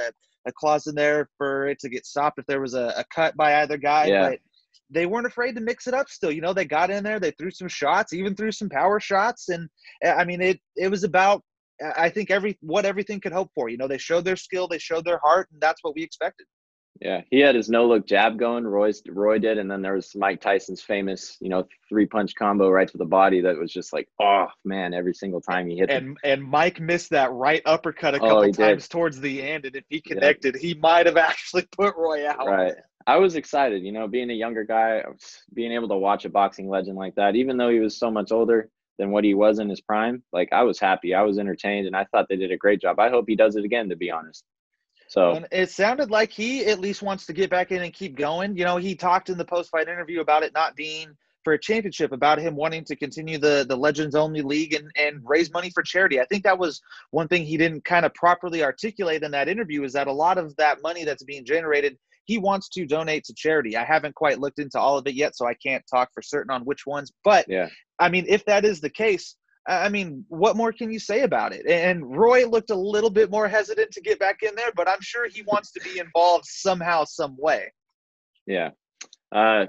a 0.48 0.52
clause 0.52 0.88
in 0.88 0.96
there 0.96 1.30
for 1.38 1.68
it 1.68 1.80
to 1.80 1.90
get 1.90 2.06
stopped 2.06 2.40
if 2.40 2.46
there 2.48 2.62
was 2.62 2.74
a, 2.74 2.94
a 2.98 3.04
cut 3.14 3.36
by 3.36 3.62
either 3.62 3.78
guy. 3.78 4.06
Yeah. 4.06 4.30
But 4.30 4.40
they 4.90 5.06
weren't 5.06 5.28
afraid 5.28 5.56
to 5.56 5.62
mix 5.62 5.88
it 5.88 5.94
up. 5.94 6.10
Still, 6.10 6.32
you 6.32 6.42
know, 6.42 6.54
they 6.54 6.66
got 6.66 6.90
in 6.92 7.04
there, 7.04 7.20
they 7.20 7.32
threw 7.32 7.52
some 7.52 7.70
shots, 7.70 8.14
even 8.14 8.36
threw 8.36 8.52
some 8.52 8.70
power 8.70 9.00
shots, 9.00 9.50
and 9.50 9.70
uh, 10.06 10.10
I 10.10 10.26
mean, 10.26 10.42
it 10.42 10.60
it 10.76 10.90
was 10.90 11.04
about. 11.04 11.44
I 11.98 12.10
think 12.10 12.30
every 12.30 12.60
what 12.62 12.86
everything 12.86 13.20
could 13.20 13.32
hope 13.32 13.50
for. 13.56 13.68
You 13.70 13.78
know, 13.78 13.88
they 13.88 13.98
showed 13.98 14.24
their 14.24 14.36
skill, 14.36 14.68
they 14.68 14.78
showed 14.78 15.04
their 15.04 15.20
heart, 15.24 15.48
and 15.52 15.60
that's 15.60 15.84
what 15.84 15.96
we 15.96 16.04
expected. 16.04 16.46
Yeah, 17.00 17.22
he 17.32 17.40
had 17.40 17.56
his 17.56 17.70
no 17.70 17.88
look 17.88 18.06
jab 18.06 18.38
going. 18.38 18.66
Roy's 18.66 19.02
Roy 19.08 19.40
did, 19.40 19.58
and 19.58 19.72
then 19.72 19.82
there 19.82 19.96
was 19.96 20.14
Mike 20.16 20.40
Tyson's 20.42 20.82
famous, 20.84 21.38
you 21.40 21.50
know, 21.50 21.66
three 21.90 22.06
punch 22.06 22.36
combo 22.36 22.70
right 22.70 22.88
to 22.88 22.98
the 22.98 23.06
body 23.06 23.42
that 23.42 23.58
was 23.58 23.72
just 23.72 23.92
like, 23.94 24.08
oh 24.22 24.48
man, 24.66 24.94
every 24.94 25.14
single 25.14 25.42
time 25.42 25.68
he 25.68 25.78
hit. 25.78 25.90
it. 25.90 26.04
and 26.04 26.18
and 26.24 26.44
Mike 26.44 26.80
missed 26.80 27.10
that 27.12 27.32
right 27.32 27.62
uppercut 27.66 28.14
a 28.14 28.20
Oh, 28.22 28.28
couple 28.28 28.44
he 28.44 28.52
did. 28.52 28.58
times 28.58 28.88
towards 28.88 29.20
the 29.20 29.42
end, 29.42 29.66
and 29.66 29.76
if 29.76 29.86
he 29.90 30.02
Yeah. 30.06 30.14
connected, 30.16 30.56
he 30.56 30.74
might 30.76 31.06
have 31.08 31.18
actually 31.32 31.66
put 31.72 31.96
Roy 31.96 32.28
out. 32.30 32.46
Right. 32.46 32.76
I 33.08 33.18
was 33.18 33.36
excited, 33.36 33.82
you 33.84 33.92
know, 33.92 34.08
being 34.08 34.30
a 34.30 34.34
younger 34.34 34.64
guy, 34.64 35.02
being 35.56 35.72
able 35.72 35.88
to 35.90 35.98
watch 35.98 36.26
a 36.26 36.30
boxing 36.30 36.70
legend 36.70 36.98
like 36.98 37.16
that, 37.16 37.36
even 37.36 37.58
though 37.58 37.70
he 37.70 37.80
was 37.80 37.98
so 37.98 38.12
much 38.12 38.32
older 38.32 38.70
than 39.00 39.10
what 39.10 39.24
he 39.24 39.34
was 39.34 39.58
in 39.58 39.68
his 39.70 39.82
prime. 39.82 40.22
Like 40.32 40.50
I 40.52 40.62
was 40.62 40.80
happy, 40.80 41.16
I 41.16 41.24
was 41.24 41.40
entertained, 41.40 41.88
and 41.88 41.96
I 41.96 42.04
thought 42.12 42.28
they 42.30 42.36
did 42.36 42.52
a 42.52 42.58
great 42.58 42.80
job. 42.80 43.00
I 43.00 43.10
hope 43.10 43.26
he 43.28 43.36
does 43.36 43.56
it 43.56 43.66
again, 43.66 43.90
to 43.90 43.96
be 43.96 44.12
honest. 44.12 44.44
So 45.12 45.34
And 45.34 45.46
it 45.52 45.70
sounded 45.70 46.10
like 46.10 46.32
he 46.32 46.66
at 46.68 46.80
least 46.80 47.02
wants 47.02 47.26
to 47.26 47.34
get 47.34 47.50
back 47.50 47.72
in 47.72 47.82
and 47.82 47.92
keep 47.92 48.16
going. 48.16 48.56
You 48.56 48.64
know, 48.64 48.78
he 48.78 48.96
talked 48.96 49.30
in 49.30 49.38
the 49.38 49.44
post-fight 49.44 49.90
interview 49.90 50.22
about 50.22 50.44
it 50.44 50.54
not 50.54 50.78
being 50.78 51.10
for 51.44 51.52
a 51.52 51.60
championship, 51.60 52.14
about 52.14 52.40
him 52.40 52.56
wanting 52.56 52.86
to 52.86 52.96
continue 52.96 53.38
the 53.38 53.66
the 53.68 53.76
Legends 53.76 54.16
Only 54.16 54.42
League 54.42 54.74
and 54.74 54.90
and 54.96 55.20
raise 55.26 55.52
money 55.52 55.70
for 55.70 55.84
charity. 55.84 56.22
I 56.22 56.26
think 56.26 56.46
that 56.46 56.58
was 56.58 56.80
one 57.10 57.28
thing 57.28 57.44
he 57.44 57.58
didn't 57.58 57.84
kind 57.84 58.06
of 58.06 58.14
properly 58.14 58.64
articulate 58.64 59.22
in 59.22 59.32
that 59.32 59.50
interview 59.50 59.84
is 59.84 59.92
that 59.94 60.08
a 60.08 60.14
lot 60.14 60.38
of 60.38 60.56
that 60.56 60.82
money 60.82 61.04
that's 61.04 61.24
being 61.24 61.44
generated 61.44 61.98
he 62.24 62.38
wants 62.38 62.70
to 62.70 62.86
donate 62.86 63.26
to 63.26 63.34
charity. 63.34 63.76
I 63.76 63.84
haven't 63.84 64.16
quite 64.16 64.40
looked 64.40 64.60
into 64.60 64.80
all 64.80 64.98
of 64.98 65.06
it 65.08 65.16
yet, 65.16 65.36
so 65.36 65.46
I 65.46 65.56
can't 65.56 65.84
talk 65.92 66.14
for 66.14 66.22
certain 66.22 66.52
on 66.52 66.64
which 66.64 66.86
ones. 66.86 67.12
But 67.26 67.48
yeah, 67.50 67.68
I 68.00 68.08
mean, 68.08 68.28
if 68.30 68.46
that 68.46 68.64
is 68.64 68.80
the 68.80 68.90
case, 68.90 69.36
I 69.68 69.90
mean, 69.90 70.26
what 70.28 70.58
more 70.58 70.72
can 70.72 70.92
you 70.92 71.00
say 71.00 71.22
about 71.22 71.54
it? 71.54 71.68
And 71.68 72.18
Roy 72.18 72.48
looked 72.48 72.72
a 72.72 72.76
little 72.76 73.12
bit 73.12 73.30
more 73.30 73.48
hesitant 73.48 73.92
to 73.92 74.02
get 74.02 74.20
back 74.20 74.42
in 74.42 74.56
there, 74.56 74.72
but 74.76 74.90
I'm 74.90 75.02
sure 75.02 75.28
he 75.28 75.44
wants 75.44 75.72
to 75.74 75.82
be 75.82 76.00
involved 76.00 76.46
somehow, 76.46 77.04
some 77.06 77.36
way. 77.38 77.72
yeah. 78.48 78.72
Uh, 79.32 79.68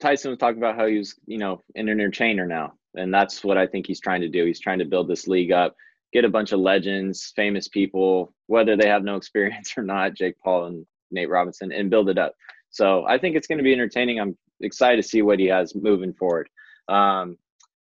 Tyson 0.00 0.30
was 0.30 0.38
talking 0.38 0.58
about 0.58 0.76
how 0.76 0.86
he 0.86 0.98
was, 0.98 1.14
you 1.26 1.38
know, 1.38 1.62
an 1.74 1.88
entertainer 1.88 2.46
now, 2.46 2.74
and 2.94 3.12
that's 3.12 3.42
what 3.42 3.56
I 3.56 3.66
think 3.66 3.86
he's 3.86 4.00
trying 4.00 4.20
to 4.20 4.28
do. 4.28 4.44
He's 4.44 4.60
trying 4.60 4.78
to 4.80 4.84
build 4.84 5.08
this 5.08 5.26
league 5.26 5.52
up, 5.52 5.74
get 6.12 6.24
a 6.24 6.28
bunch 6.28 6.52
of 6.52 6.60
legends, 6.60 7.32
famous 7.34 7.68
people, 7.68 8.34
whether 8.46 8.76
they 8.76 8.88
have 8.88 9.04
no 9.04 9.16
experience 9.16 9.72
or 9.76 9.82
not, 9.82 10.14
Jake 10.14 10.34
Paul 10.42 10.66
and 10.66 10.86
Nate 11.10 11.30
Robinson, 11.30 11.72
and 11.72 11.90
build 11.90 12.08
it 12.08 12.18
up. 12.18 12.34
So 12.70 13.06
I 13.06 13.18
think 13.18 13.36
it's 13.36 13.46
going 13.46 13.58
to 13.58 13.64
be 13.64 13.72
entertaining. 13.72 14.20
I'm 14.20 14.36
excited 14.60 15.00
to 15.00 15.08
see 15.08 15.22
what 15.22 15.38
he 15.38 15.46
has 15.46 15.74
moving 15.74 16.12
forward. 16.12 16.48
Um, 16.88 17.38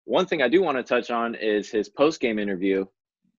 one 0.05 0.27
thing 0.27 0.43
I 0.43 0.49
do 0.49 0.63
want 0.63 0.77
to 0.79 0.83
touch 0.83 1.11
on 1.11 1.35
is 1.35 1.71
his 1.71 1.89
post 1.89 2.21
game 2.21 2.39
interview, 2.39 2.85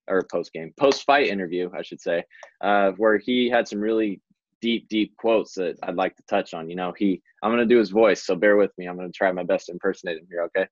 or 0.08 0.26
post 0.30 0.52
game, 0.52 0.72
post 0.78 1.04
fight 1.04 1.28
interview, 1.28 1.70
I 1.76 1.82
should 1.82 2.00
say, 2.00 2.24
uh, 2.60 2.92
where 2.92 3.18
he 3.18 3.48
had 3.48 3.66
some 3.68 3.80
really 3.80 4.20
deep, 4.60 4.88
deep 4.88 5.16
quotes 5.16 5.54
that 5.54 5.76
I'd 5.82 5.96
like 5.96 6.16
to 6.16 6.22
touch 6.28 6.54
on. 6.54 6.68
You 6.68 6.76
know, 6.76 6.92
he, 6.96 7.22
I'm 7.42 7.50
going 7.50 7.66
to 7.66 7.74
do 7.74 7.78
his 7.78 7.90
voice, 7.90 8.24
so 8.24 8.34
bear 8.34 8.56
with 8.56 8.72
me. 8.78 8.86
I'm 8.86 8.96
going 8.96 9.10
to 9.10 9.16
try 9.16 9.30
my 9.32 9.42
best 9.42 9.66
to 9.66 9.72
impersonate 9.72 10.18
him 10.18 10.26
here, 10.30 10.42
okay? 10.42 10.66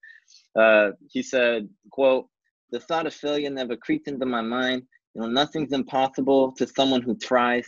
Uh, 0.57 0.93
he 1.11 1.23
said, 1.23 1.69
quote, 1.91 2.27
the 2.71 2.81
thought 2.81 3.07
of 3.07 3.15
failure 3.15 3.51
never 3.51 3.77
creeped 3.77 4.09
into 4.09 4.27
my 4.27 4.41
mind. 4.41 4.83
You 5.15 5.23
know, 5.23 5.29
nothing's 5.29 5.73
impossible 5.73 6.53
to 6.53 6.67
someone 6.67 7.03
who 7.03 7.17
tries. 7.17 7.67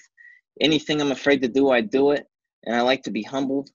Anything 0.61 1.01
I'm 1.01 1.13
afraid 1.13 1.43
to 1.43 1.49
do, 1.49 1.71
I 1.71 1.81
do 1.81 2.11
it. 2.11 2.27
And 2.65 2.75
I 2.75 2.81
like 2.81 3.03
to 3.05 3.11
be 3.11 3.23
humbled. 3.23 3.71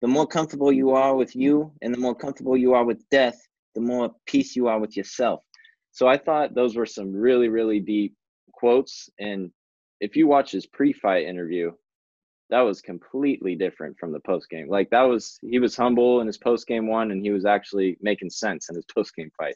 The 0.00 0.08
more 0.08 0.26
comfortable 0.26 0.72
you 0.72 0.90
are 0.90 1.16
with 1.16 1.34
you 1.34 1.72
and 1.82 1.92
the 1.92 1.98
more 1.98 2.14
comfortable 2.14 2.56
you 2.56 2.74
are 2.74 2.84
with 2.84 3.08
death, 3.10 3.40
the 3.74 3.80
more 3.80 4.14
peace 4.26 4.54
you 4.54 4.68
are 4.68 4.78
with 4.78 4.96
yourself. 4.96 5.40
So 5.90 6.06
I 6.06 6.16
thought 6.16 6.54
those 6.54 6.76
were 6.76 6.86
some 6.86 7.12
really, 7.12 7.48
really 7.48 7.80
deep 7.80 8.14
quotes. 8.52 9.08
And 9.18 9.50
if 10.00 10.16
you 10.16 10.26
watch 10.26 10.52
his 10.52 10.66
pre-fight 10.66 11.26
interview, 11.26 11.72
that 12.50 12.60
was 12.60 12.80
completely 12.80 13.54
different 13.54 13.98
from 13.98 14.12
the 14.12 14.20
post 14.20 14.48
game. 14.48 14.68
Like 14.68 14.90
that 14.90 15.02
was 15.02 15.38
he 15.42 15.58
was 15.58 15.76
humble 15.76 16.20
in 16.20 16.26
his 16.26 16.38
post 16.38 16.66
game 16.66 16.86
one, 16.86 17.10
and 17.10 17.22
he 17.22 17.30
was 17.30 17.44
actually 17.44 17.98
making 18.00 18.30
sense 18.30 18.68
in 18.68 18.76
his 18.76 18.86
post 18.94 19.14
game 19.14 19.30
fight. 19.36 19.54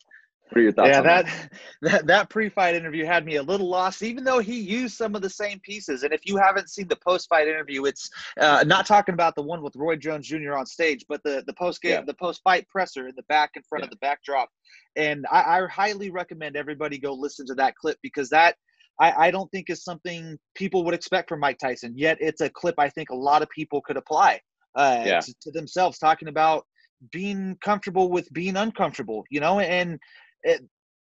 What 0.52 0.58
are 0.60 0.64
your 0.64 0.72
thoughts? 0.72 0.90
yeah, 0.90 0.98
on 0.98 1.04
that, 1.04 1.50
that 1.82 2.06
that 2.06 2.28
pre-fight 2.28 2.74
interview 2.74 3.06
had 3.06 3.24
me 3.24 3.36
a 3.36 3.42
little 3.42 3.70
lost, 3.70 4.02
even 4.02 4.22
though 4.22 4.38
he 4.38 4.60
used 4.60 4.94
some 4.98 5.14
of 5.14 5.22
the 5.22 5.30
same 5.30 5.58
pieces. 5.60 6.02
And 6.02 6.12
if 6.12 6.26
you 6.26 6.36
haven't 6.36 6.68
seen 6.68 6.88
the 6.88 6.96
post-fight 6.96 7.48
interview, 7.48 7.86
it's 7.86 8.10
uh, 8.38 8.62
not 8.66 8.84
talking 8.84 9.14
about 9.14 9.34
the 9.34 9.40
one 9.42 9.62
with 9.62 9.74
Roy 9.76 9.96
Jones 9.96 10.28
Jr. 10.28 10.52
on 10.54 10.66
stage, 10.66 11.06
but 11.08 11.22
the 11.24 11.42
the 11.46 11.54
post-game, 11.54 11.92
Yeah. 11.92 12.02
the 12.02 12.12
post-fight 12.12 12.68
presser 12.68 13.08
in 13.08 13.14
the 13.16 13.22
back 13.30 13.52
in 13.56 13.62
front 13.62 13.82
of 13.82 13.88
the 13.88 13.96
backdrop. 13.96 14.50
And 14.94 15.24
I, 15.32 15.60
I 15.62 15.66
highly 15.68 16.10
recommend 16.10 16.54
everybody 16.54 16.98
go 16.98 17.14
listen 17.14 17.46
to 17.46 17.54
that 17.54 17.74
clip 17.76 17.96
because 18.02 18.28
that 18.28 18.56
I, 19.00 19.28
I 19.28 19.30
don't 19.30 19.50
think 19.50 19.70
is 19.70 19.82
something 19.82 20.38
people 20.54 20.84
would 20.84 20.92
expect 20.92 21.30
from 21.30 21.40
Mike 21.40 21.58
Tyson. 21.58 21.94
Yet 21.96 22.18
it's 22.20 22.42
a 22.42 22.50
clip 22.50 22.74
I 22.76 22.90
think 22.90 23.08
a 23.08 23.16
lot 23.16 23.40
of 23.40 23.48
people 23.48 23.80
could 23.80 23.96
apply 23.96 24.40
uh, 24.74 25.02
Yeah. 25.06 25.20
to, 25.20 25.34
to 25.40 25.50
themselves, 25.50 25.98
talking 25.98 26.28
about 26.28 26.66
being 27.10 27.56
comfortable 27.64 28.10
with 28.10 28.32
being 28.32 28.56
uncomfortable, 28.56 29.24
you 29.28 29.40
know, 29.40 29.58
and 29.58 29.98
it, 30.44 30.62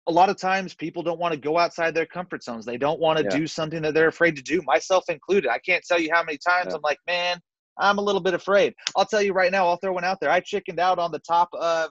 a 0.06 0.12
lot 0.12 0.28
of 0.28 0.36
times 0.36 0.74
people 0.74 1.02
don't 1.02 1.18
want 1.18 1.32
to 1.32 1.40
go 1.40 1.58
outside 1.58 1.94
their 1.94 2.06
comfort 2.06 2.42
zones. 2.42 2.64
They 2.66 2.76
don't 2.76 3.00
want 3.00 3.18
to 3.18 3.24
Yeah. 3.24 3.30
do 3.30 3.46
something 3.46 3.80
that 3.82 3.94
they're 3.94 4.08
afraid 4.08 4.36
to 4.36 4.42
do, 4.42 4.60
myself 4.62 5.04
included. 5.08 5.50
I 5.50 5.58
can't 5.58 5.82
tell 5.86 5.98
you 5.98 6.10
how 6.12 6.22
many 6.22 6.38
times 6.38 6.68
Yeah. 6.70 6.76
I'm 6.76 6.82
like, 6.82 6.98
man, 7.06 7.38
I'm 7.78 7.98
a 7.98 8.02
little 8.02 8.20
bit 8.20 8.34
afraid. 8.34 8.74
I'll 8.96 9.06
tell 9.06 9.22
you 9.22 9.32
right 9.32 9.50
now, 9.50 9.66
I'll 9.66 9.78
throw 9.78 9.92
one 9.94 10.04
out 10.04 10.18
there. 10.20 10.30
I 10.30 10.40
chickened 10.40 10.78
out 10.78 10.98
on 10.98 11.10
the 11.10 11.20
top 11.20 11.48
of, 11.54 11.90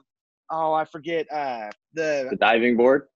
oh, 0.50 0.72
I 0.72 0.84
forget, 0.84 1.26
uh, 1.32 1.70
the 1.94 2.28
the 2.30 2.36
diving 2.36 2.76
board. 2.76 3.08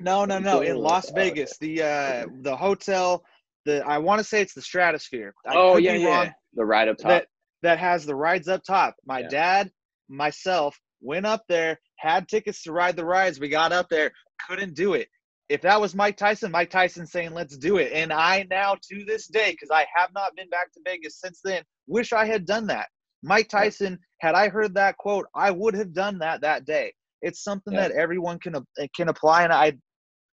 no, 0.00 0.24
no, 0.24 0.38
no. 0.38 0.60
In 0.62 0.76
Las 0.88 1.10
Vegas, 1.10 1.56
the 1.58 1.82
uh, 1.82 2.26
the 2.42 2.56
hotel, 2.56 3.24
the 3.66 3.84
I 3.86 3.98
want 3.98 4.18
to 4.20 4.24
say 4.24 4.40
it's 4.40 4.54
the 4.54 4.62
Stratosphere. 4.62 5.34
I 5.46 5.54
oh 5.56 5.76
yeah, 5.76 5.94
yeah. 5.94 6.06
wrong, 6.06 6.32
The 6.54 6.64
ride 6.64 6.88
up 6.88 6.96
top. 6.98 7.08
That 7.08 7.26
that 7.62 7.78
has 7.78 8.06
the 8.06 8.14
rides 8.14 8.48
up 8.48 8.62
top. 8.66 8.94
My 9.04 9.20
Yeah. 9.20 9.28
dad, 9.28 9.70
myself 10.08 10.78
went 11.00 11.26
up 11.26 11.44
there, 11.48 11.78
had 11.96 12.28
tickets 12.28 12.62
to 12.62 12.72
ride 12.72 12.96
the 12.96 13.04
rides. 13.04 13.40
We 13.40 13.48
got 13.48 13.72
up 13.72 13.88
there, 13.88 14.12
couldn't 14.48 14.74
do 14.74 14.94
it. 14.94 15.08
If 15.48 15.62
that 15.62 15.80
was 15.80 15.94
Mike 15.94 16.16
Tyson, 16.16 16.50
Mike 16.52 16.70
Tyson 16.70 17.06
saying, 17.06 17.32
let's 17.32 17.56
do 17.56 17.78
it. 17.78 17.92
And 17.92 18.12
I 18.12 18.46
now, 18.50 18.74
to 18.90 19.04
this 19.04 19.28
day, 19.28 19.52
because 19.52 19.70
I 19.70 19.86
have 19.94 20.10
not 20.14 20.36
been 20.36 20.48
back 20.50 20.72
to 20.72 20.80
Vegas 20.84 21.20
since 21.20 21.40
then, 21.42 21.62
wish 21.86 22.12
I 22.12 22.26
had 22.26 22.44
done 22.44 22.66
that. 22.66 22.88
Mike 23.22 23.48
Tyson, 23.48 23.98
had 24.20 24.34
I 24.34 24.48
heard 24.48 24.74
that 24.74 24.96
quote, 24.98 25.26
I 25.34 25.50
would 25.50 25.74
have 25.74 25.92
done 25.94 26.18
that 26.18 26.42
that 26.42 26.66
day. 26.66 26.92
It's 27.22 27.42
something 27.42 27.72
Yeah. 27.72 27.88
that 27.88 27.92
everyone 27.92 28.38
can 28.38 28.56
uh, 28.56 28.60
can 28.94 29.08
apply, 29.08 29.42
and 29.44 29.52
I, 29.52 29.72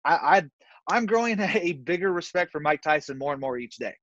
I, 0.04 0.14
I, 0.14 0.42
I'm 0.90 1.06
growing 1.06 1.38
a 1.40 1.72
bigger 1.72 2.12
respect 2.12 2.50
for 2.50 2.60
Mike 2.60 2.82
Tyson 2.82 3.16
more 3.16 3.32
and 3.32 3.40
more 3.40 3.56
each 3.56 3.76
day. 3.76 3.94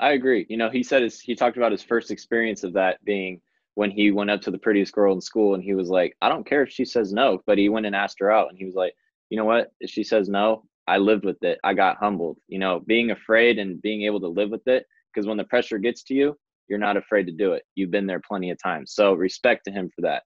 I 0.00 0.10
agree. 0.12 0.46
You 0.48 0.56
know, 0.56 0.68
he 0.68 0.82
said 0.82 1.02
his, 1.02 1.20
he 1.20 1.34
talked 1.34 1.56
about 1.56 1.72
his 1.72 1.82
first 1.82 2.10
experience 2.10 2.62
of 2.62 2.72
that 2.74 3.02
being 3.04 3.40
when 3.78 3.92
he 3.92 4.10
went 4.10 4.28
up 4.28 4.40
to 4.40 4.50
the 4.50 4.58
prettiest 4.58 4.92
girl 4.92 5.14
in 5.14 5.20
school 5.20 5.54
and 5.54 5.62
he 5.62 5.72
was 5.72 5.88
like, 5.88 6.12
I 6.20 6.28
don't 6.28 6.44
care 6.44 6.64
if 6.64 6.68
she 6.68 6.84
says 6.84 7.12
no, 7.12 7.40
but 7.46 7.58
he 7.58 7.68
went 7.68 7.86
and 7.86 7.94
asked 7.94 8.18
her 8.18 8.28
out 8.28 8.48
and 8.48 8.58
he 8.58 8.64
was 8.64 8.74
like, 8.74 8.92
you 9.30 9.38
know 9.38 9.44
what? 9.44 9.68
If 9.78 9.88
she 9.88 10.02
says 10.02 10.28
no, 10.28 10.64
I 10.88 10.98
lived 10.98 11.24
with 11.24 11.40
it. 11.44 11.60
I 11.62 11.74
got 11.74 11.96
humbled. 11.96 12.38
You 12.48 12.58
know, 12.58 12.80
being 12.88 13.12
afraid 13.12 13.60
and 13.60 13.80
being 13.80 14.02
able 14.02 14.18
to 14.18 14.26
live 14.26 14.50
with 14.50 14.66
it 14.66 14.84
because 15.14 15.28
when 15.28 15.36
the 15.36 15.44
pressure 15.44 15.78
gets 15.78 16.02
to 16.04 16.14
you, 16.14 16.36
you're 16.66 16.80
not 16.80 16.96
afraid 16.96 17.26
to 17.26 17.32
do 17.32 17.52
it. 17.52 17.62
You've 17.76 17.92
been 17.92 18.08
there 18.08 18.20
plenty 18.26 18.50
of 18.50 18.60
times. 18.60 18.94
So 18.94 19.12
respect 19.12 19.64
to 19.66 19.70
him 19.70 19.90
for 19.94 20.00
that. 20.00 20.24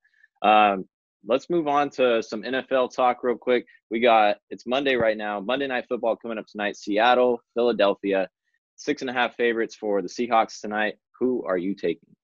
Um, 0.48 0.86
let's 1.26 1.50
move 1.50 1.68
on 1.68 1.90
to 1.90 2.22
some 2.22 2.44
NFL 2.44 2.96
talk 2.96 3.22
real 3.22 3.36
quick. 3.36 3.66
We 3.90 4.00
got 4.00 4.38
it's 4.48 4.66
Monday 4.66 4.94
right 4.94 5.18
now. 5.18 5.40
Monday 5.40 5.66
night 5.66 5.84
football 5.90 6.16
coming 6.16 6.38
up 6.38 6.46
tonight. 6.46 6.78
Seattle, 6.78 7.42
Philadelphia, 7.52 8.30
six 8.76 9.02
and 9.02 9.10
a 9.10 9.12
half 9.12 9.36
favorites 9.36 9.76
for 9.76 10.00
the 10.00 10.08
Seahawks 10.08 10.58
tonight. 10.58 10.94
Who 11.20 11.44
are 11.44 11.58
you 11.58 11.74
taking? 11.74 12.16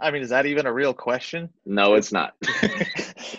I 0.00 0.10
mean, 0.10 0.22
is 0.22 0.30
that 0.30 0.46
even 0.46 0.66
a 0.66 0.72
real 0.72 0.94
question? 0.94 1.48
No, 1.64 1.94
it's 1.94 2.12
not. 2.12 2.34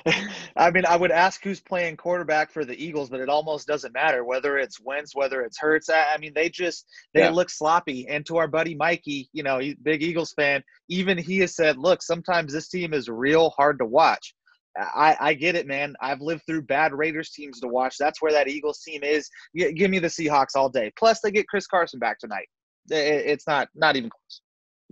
I 0.55 0.71
mean, 0.71 0.85
I 0.85 0.95
would 0.95 1.11
ask 1.11 1.43
who's 1.43 1.59
playing 1.59 1.97
quarterback 1.97 2.51
for 2.51 2.65
the 2.65 2.81
Eagles, 2.81 3.09
but 3.09 3.19
it 3.19 3.29
almost 3.29 3.67
doesn't 3.67 3.93
matter 3.93 4.23
whether 4.23 4.57
it's 4.57 4.79
Wentz, 4.79 5.15
whether 5.15 5.41
it's 5.41 5.57
Hurts. 5.59 5.89
I 5.89 6.17
mean, 6.19 6.33
they 6.33 6.49
just 6.49 6.85
they 7.13 7.21
Yeah. 7.21 7.31
look 7.31 7.49
sloppy. 7.49 8.07
And 8.07 8.25
to 8.27 8.37
our 8.37 8.47
buddy 8.47 8.75
Mikey, 8.75 9.29
you 9.33 9.43
know, 9.43 9.59
big 9.83 10.03
Eagles 10.03 10.33
fan, 10.33 10.63
even 10.89 11.17
he 11.17 11.39
has 11.39 11.55
said, 11.55 11.77
"Look, 11.77 12.01
sometimes 12.01 12.53
this 12.53 12.69
team 12.69 12.93
is 12.93 13.09
real 13.09 13.51
hard 13.51 13.79
to 13.79 13.85
watch." 13.85 14.33
I, 14.75 15.15
I 15.19 15.33
get 15.35 15.55
it, 15.55 15.67
man. 15.67 15.95
I've 16.01 16.21
lived 16.21 16.43
through 16.47 16.63
bad 16.63 16.93
Raiders 16.93 17.29
teams 17.29 17.59
to 17.59 17.67
watch. 17.67 17.95
That's 17.99 18.21
where 18.23 18.31
that 18.31 18.47
Eagles 18.47 18.79
team 18.81 19.03
is. 19.03 19.29
G- 19.55 19.71
give 19.73 19.91
me 19.91 19.99
the 19.99 20.07
Seahawks 20.07 20.55
all 20.55 20.67
day. 20.69 20.91
Plus, 20.97 21.19
they 21.21 21.29
get 21.29 21.47
Chris 21.47 21.67
Carson 21.67 21.99
back 21.99 22.17
tonight. 22.19 22.47
It's 22.89 23.47
not 23.47 23.69
not 23.75 23.95
even 23.95 24.09
close. 24.09 24.41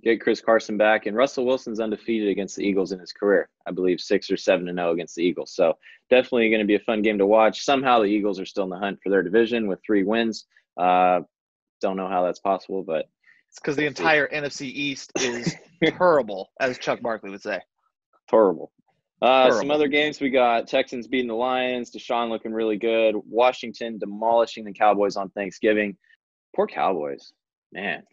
Get 0.03 0.19
Chris 0.21 0.41
Carson 0.41 0.77
back, 0.77 1.05
and 1.05 1.15
Russell 1.15 1.45
Wilson's 1.45 1.79
undefeated 1.79 2.29
against 2.29 2.55
the 2.55 2.63
Eagles 2.65 2.91
in 2.91 2.99
his 2.99 3.13
career. 3.13 3.49
I 3.67 3.71
believe 3.71 3.99
six 4.01 4.31
or 4.31 4.37
seven 4.37 4.65
to 4.65 4.73
zero 4.73 4.91
against 4.91 5.15
the 5.15 5.23
Eagles. 5.23 5.53
So 5.53 5.77
definitely 6.09 6.49
going 6.49 6.61
to 6.61 6.65
be 6.67 6.75
a 6.75 6.79
fun 6.79 7.01
game 7.03 7.19
to 7.19 7.25
watch. 7.25 7.63
Somehow 7.63 7.99
the 7.99 8.05
Eagles 8.05 8.39
are 8.39 8.45
still 8.45 8.63
in 8.63 8.69
the 8.71 8.79
hunt 8.79 8.99
for 9.03 9.09
their 9.09 9.21
division 9.21 9.67
with 9.67 9.79
three 9.85 10.03
wins. 10.03 10.45
Uh, 10.75 11.21
don't 11.81 11.97
know 11.97 12.07
how 12.07 12.23
that's 12.25 12.39
possible, 12.39 12.83
but 12.83 13.09
It's 13.49 13.59
because 13.59 13.75
the 13.75 13.85
entire 13.85 14.27
NFC 14.27 14.63
East 14.63 15.11
is 15.19 15.55
terrible, 15.83 16.51
as 16.59 16.77
Chuck 16.79 17.01
Barkley 17.01 17.29
would 17.29 17.41
say. 17.41 17.59
horrible. 18.29 18.71
Uh, 19.21 19.51
some 19.51 19.69
other 19.69 19.87
games 19.87 20.19
we 20.19 20.31
got 20.31 20.67
Texans 20.67 21.07
beating 21.07 21.27
the 21.27 21.35
Lions, 21.35 21.91
Deshaun 21.91 22.29
looking 22.29 22.53
really 22.53 22.77
good, 22.77 23.13
Washington 23.29 23.99
demolishing 23.99 24.65
the 24.65 24.73
Cowboys 24.73 25.15
on 25.15 25.29
Thanksgiving. 25.29 25.95
Poor 26.55 26.65
Cowboys, 26.65 27.31
man. 27.71 28.03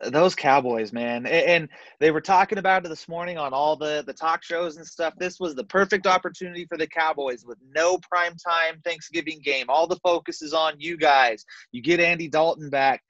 those 0.00 0.34
Cowboys, 0.34 0.92
man, 0.92 1.26
and 1.26 1.68
they 1.98 2.10
were 2.10 2.20
talking 2.20 2.58
about 2.58 2.84
it 2.84 2.88
this 2.88 3.08
morning 3.08 3.36
on 3.36 3.52
all 3.52 3.76
the 3.76 4.04
the 4.06 4.12
talk 4.12 4.44
shows 4.44 4.76
and 4.76 4.86
stuff. 4.86 5.14
This 5.18 5.40
was 5.40 5.54
the 5.54 5.64
perfect 5.64 6.06
opportunity 6.06 6.66
for 6.66 6.78
the 6.78 6.86
Cowboys 6.86 7.44
with 7.44 7.58
no 7.74 7.98
prime 8.10 8.34
time 8.36 8.80
Thanksgiving 8.84 9.40
game. 9.42 9.66
All 9.68 9.86
the 9.86 9.96
focus 9.96 10.40
is 10.42 10.54
on 10.54 10.74
you 10.78 10.96
guys. 10.96 11.44
You 11.72 11.82
get 11.82 12.00
Andy 12.00 12.28
Dalton 12.28 12.70
back, 12.70 13.02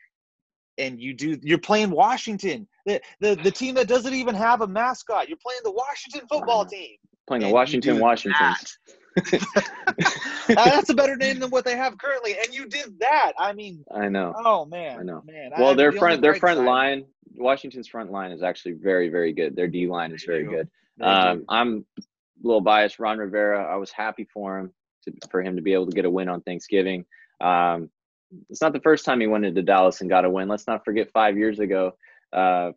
and 0.79 1.00
you 1.00 1.12
do. 1.15 1.38
You're 1.43 1.59
playing 1.59 1.91
Washington, 1.91 2.67
the 2.87 3.00
the, 3.21 3.35
the 3.35 3.50
team 3.50 3.75
that 3.75 3.88
doesn't 3.88 4.15
even 4.15 4.35
have 4.35 4.62
a 4.62 4.67
mascot. 4.67 5.29
You're 5.29 5.38
playing 5.43 5.61
the 5.65 5.73
Washington 5.73 6.23
football 6.29 6.65
team. 6.65 6.97
Playing 7.27 7.43
the 7.43 7.50
washington 7.50 7.99
Washington 7.99 8.55
That's 10.49 10.88
a 10.88 10.95
better 10.95 11.17
name 11.17 11.41
than 11.41 11.50
what 11.50 11.65
they 11.65 11.77
have 11.77 11.99
currently, 11.99 12.37
and 12.43 12.55
you 12.55 12.67
did 12.67 12.99
that. 13.00 13.33
I 13.38 13.53
mean, 13.53 13.85
I 13.95 14.09
know. 14.09 14.35
oh 14.37 14.65
man, 14.65 15.00
I 15.00 15.03
know. 15.03 15.23
man. 15.27 15.50
Well, 15.59 15.75
their 15.75 15.93
front 15.93 16.23
their 16.23 16.35
front 16.35 16.59
side- 16.59 16.67
line, 16.67 17.05
Washington's 17.35 17.88
front 17.88 18.11
line 18.11 18.31
is 18.33 18.43
actually 18.43 18.73
very 18.73 19.09
very 19.09 19.33
good. 19.33 19.57
Their 19.57 19.69
D 19.69 19.87
line 19.87 20.12
is 20.12 20.25
very 20.25 20.45
good. 20.45 20.69
Um, 21.00 21.45
I'm 21.49 21.85
a 21.99 22.03
little 22.43 22.61
biased. 22.61 22.99
Ron 22.99 23.19
Rivera, 23.19 23.65
I 23.65 23.77
was 23.77 23.91
happy 23.91 24.27
for 24.33 24.59
him 24.59 24.73
to, 25.05 25.12
for 25.31 25.43
him 25.43 25.57
to 25.57 25.62
be 25.62 25.73
able 25.73 25.87
to 25.87 25.93
get 25.93 26.05
a 26.05 26.11
win 26.11 26.29
on 26.29 26.41
Thanksgiving. 26.43 27.05
Um, 27.41 27.91
it's 28.50 28.61
not 28.61 28.73
the 28.73 28.81
first 28.81 29.05
time 29.05 29.21
he 29.21 29.27
went 29.27 29.45
into 29.45 29.62
Dallas 29.62 30.00
and 30.00 30.11
got 30.11 30.25
a 30.25 30.31
win. 30.31 30.49
Let's 30.49 30.67
not 30.67 30.85
forget 30.85 31.11
five 31.12 31.37
years 31.37 31.61
ago, 31.61 31.93
uh, 32.33 32.73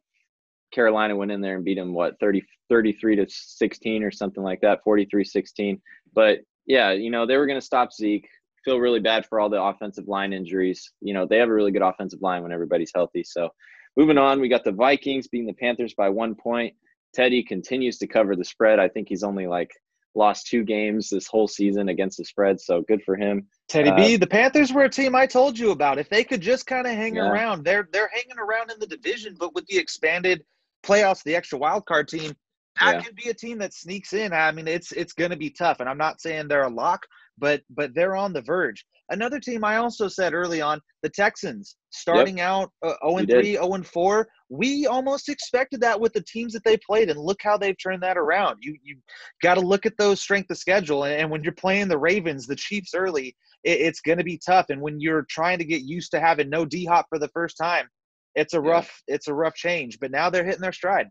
Carolina 0.71 1.15
went 1.15 1.31
in 1.31 1.41
there 1.41 1.55
and 1.55 1.65
beat 1.65 1.75
them 1.77 1.93
what 1.93 2.19
30, 2.19 2.43
33 2.69 3.15
to 3.17 3.25
16 3.29 4.03
or 4.03 4.11
something 4.11 4.43
like 4.43 4.61
that, 4.61 4.79
43-16. 4.87 5.79
But 6.13 6.39
yeah, 6.65 6.91
you 6.91 7.11
know, 7.11 7.25
they 7.25 7.37
were 7.37 7.45
going 7.45 7.59
to 7.59 7.65
stop 7.65 7.91
Zeke. 7.93 8.27
Feel 8.63 8.79
really 8.79 8.99
bad 8.99 9.25
for 9.25 9.39
all 9.39 9.49
the 9.49 9.61
offensive 9.61 10.07
line 10.07 10.33
injuries. 10.33 10.91
You 11.01 11.13
know, 11.13 11.25
they 11.25 11.37
have 11.37 11.49
a 11.49 11.53
really 11.53 11.71
good 11.71 11.81
offensive 11.81 12.21
line 12.21 12.43
when 12.43 12.51
everybody's 12.51 12.91
healthy. 12.93 13.23
So 13.23 13.49
moving 13.97 14.17
on, 14.17 14.39
we 14.39 14.49
got 14.49 14.63
the 14.63 14.71
Vikings 14.71 15.27
beating 15.27 15.47
the 15.47 15.53
Panthers 15.53 15.93
by 15.95 16.09
one 16.09 16.35
point. 16.35 16.75
Teddy 17.13 17.43
continues 17.43 17.97
to 17.97 18.07
cover 18.07 18.35
the 18.35 18.45
spread. 18.45 18.79
I 18.79 18.87
think 18.87 19.09
he's 19.09 19.23
only 19.23 19.47
like 19.47 19.71
lost 20.13 20.47
two 20.47 20.63
games 20.63 21.09
this 21.09 21.27
whole 21.27 21.47
season 21.47 21.89
against 21.89 22.17
the 22.17 22.25
spread, 22.25 22.59
so 22.59 22.81
good 22.87 23.01
for 23.03 23.15
him. 23.15 23.47
Teddy 23.67 23.89
Uh, 23.89 23.95
B, 23.95 24.15
the 24.17 24.27
Panthers 24.27 24.71
were 24.73 24.83
a 24.83 24.89
team 24.89 25.15
I 25.15 25.25
told 25.25 25.57
you 25.57 25.71
about. 25.71 25.97
If 25.99 26.09
they 26.09 26.23
could 26.23 26.41
just 26.41 26.67
kind 26.67 26.85
of 26.85 26.93
hang 26.93 27.15
Yeah. 27.15 27.29
around, 27.29 27.63
they're 27.63 27.87
they're 27.91 28.09
hanging 28.13 28.37
around 28.37 28.71
in 28.71 28.79
the 28.79 28.87
division, 28.87 29.35
but 29.39 29.55
with 29.55 29.65
the 29.67 29.77
expanded 29.77 30.43
playoffs, 30.83 31.23
the 31.23 31.35
extra 31.35 31.57
wild 31.57 31.85
card 31.85 32.07
team, 32.07 32.35
that 32.79 32.95
Yeah. 32.95 33.01
could 33.01 33.15
be 33.15 33.29
a 33.29 33.33
team 33.33 33.57
that 33.59 33.73
sneaks 33.73 34.13
in. 34.13 34.33
I 34.33 34.51
mean, 34.51 34.67
it's 34.67 34.91
it's 34.91 35.13
going 35.13 35.31
to 35.31 35.37
be 35.37 35.49
tough, 35.49 35.79
and 35.79 35.89
I'm 35.89 35.97
not 35.97 36.21
saying 36.21 36.47
they're 36.47 36.63
a 36.63 36.69
lock, 36.69 37.05
but 37.37 37.61
but 37.69 37.93
they're 37.93 38.15
on 38.15 38.33
the 38.33 38.41
verge. 38.41 38.85
Another 39.09 39.39
team 39.39 39.65
I 39.65 39.75
also 39.77 40.07
said 40.07 40.33
early 40.33 40.61
on, 40.61 40.79
the 41.03 41.09
Texans, 41.09 41.75
starting 41.89 42.39
out 42.39 42.71
uh, 42.81 42.93
0 43.05 43.17
and 43.17 43.29
3, 43.29 43.53
0 43.53 43.73
and 43.73 43.85
4. 43.85 44.27
We 44.49 44.87
almost 44.87 45.27
expected 45.27 45.81
that 45.81 45.99
with 45.99 46.13
the 46.13 46.23
teams 46.23 46.53
that 46.53 46.63
they 46.63 46.77
played, 46.77 47.09
and 47.09 47.19
look 47.19 47.41
how 47.43 47.57
they've 47.57 47.77
turned 47.77 48.01
that 48.03 48.17
around. 48.17 48.57
You 48.61 48.75
you 48.81 48.97
got 49.43 49.55
to 49.55 49.61
look 49.61 49.85
at 49.85 49.97
those 49.97 50.21
strength 50.21 50.49
of 50.49 50.57
schedule, 50.57 51.03
and, 51.03 51.13
and 51.21 51.29
when 51.29 51.43
you're 51.43 51.53
playing 51.53 51.89
the 51.89 51.97
Ravens, 51.97 52.47
the 52.47 52.55
Chiefs 52.55 52.93
early, 52.95 53.35
it, 53.63 53.81
it's 53.81 54.01
going 54.01 54.17
to 54.17 54.23
be 54.23 54.39
tough. 54.43 54.67
And 54.69 54.81
when 54.81 54.99
you're 54.99 55.25
trying 55.29 55.57
to 55.59 55.65
get 55.65 55.81
used 55.83 56.11
to 56.11 56.21
having 56.21 56.49
no 56.49 56.65
D 56.65 56.85
Hop 56.85 57.07
for 57.09 57.19
the 57.19 57.29
first 57.29 57.57
time, 57.57 57.87
it's 58.35 58.53
a 58.53 58.61
Yeah. 58.61 58.69
rough 58.69 59.03
it's 59.07 59.27
a 59.27 59.33
rough 59.33 59.55
change. 59.55 59.99
But 59.99 60.11
now 60.11 60.29
they're 60.29 60.43
hitting 60.45 60.61
their 60.61 60.71
stride. 60.71 61.09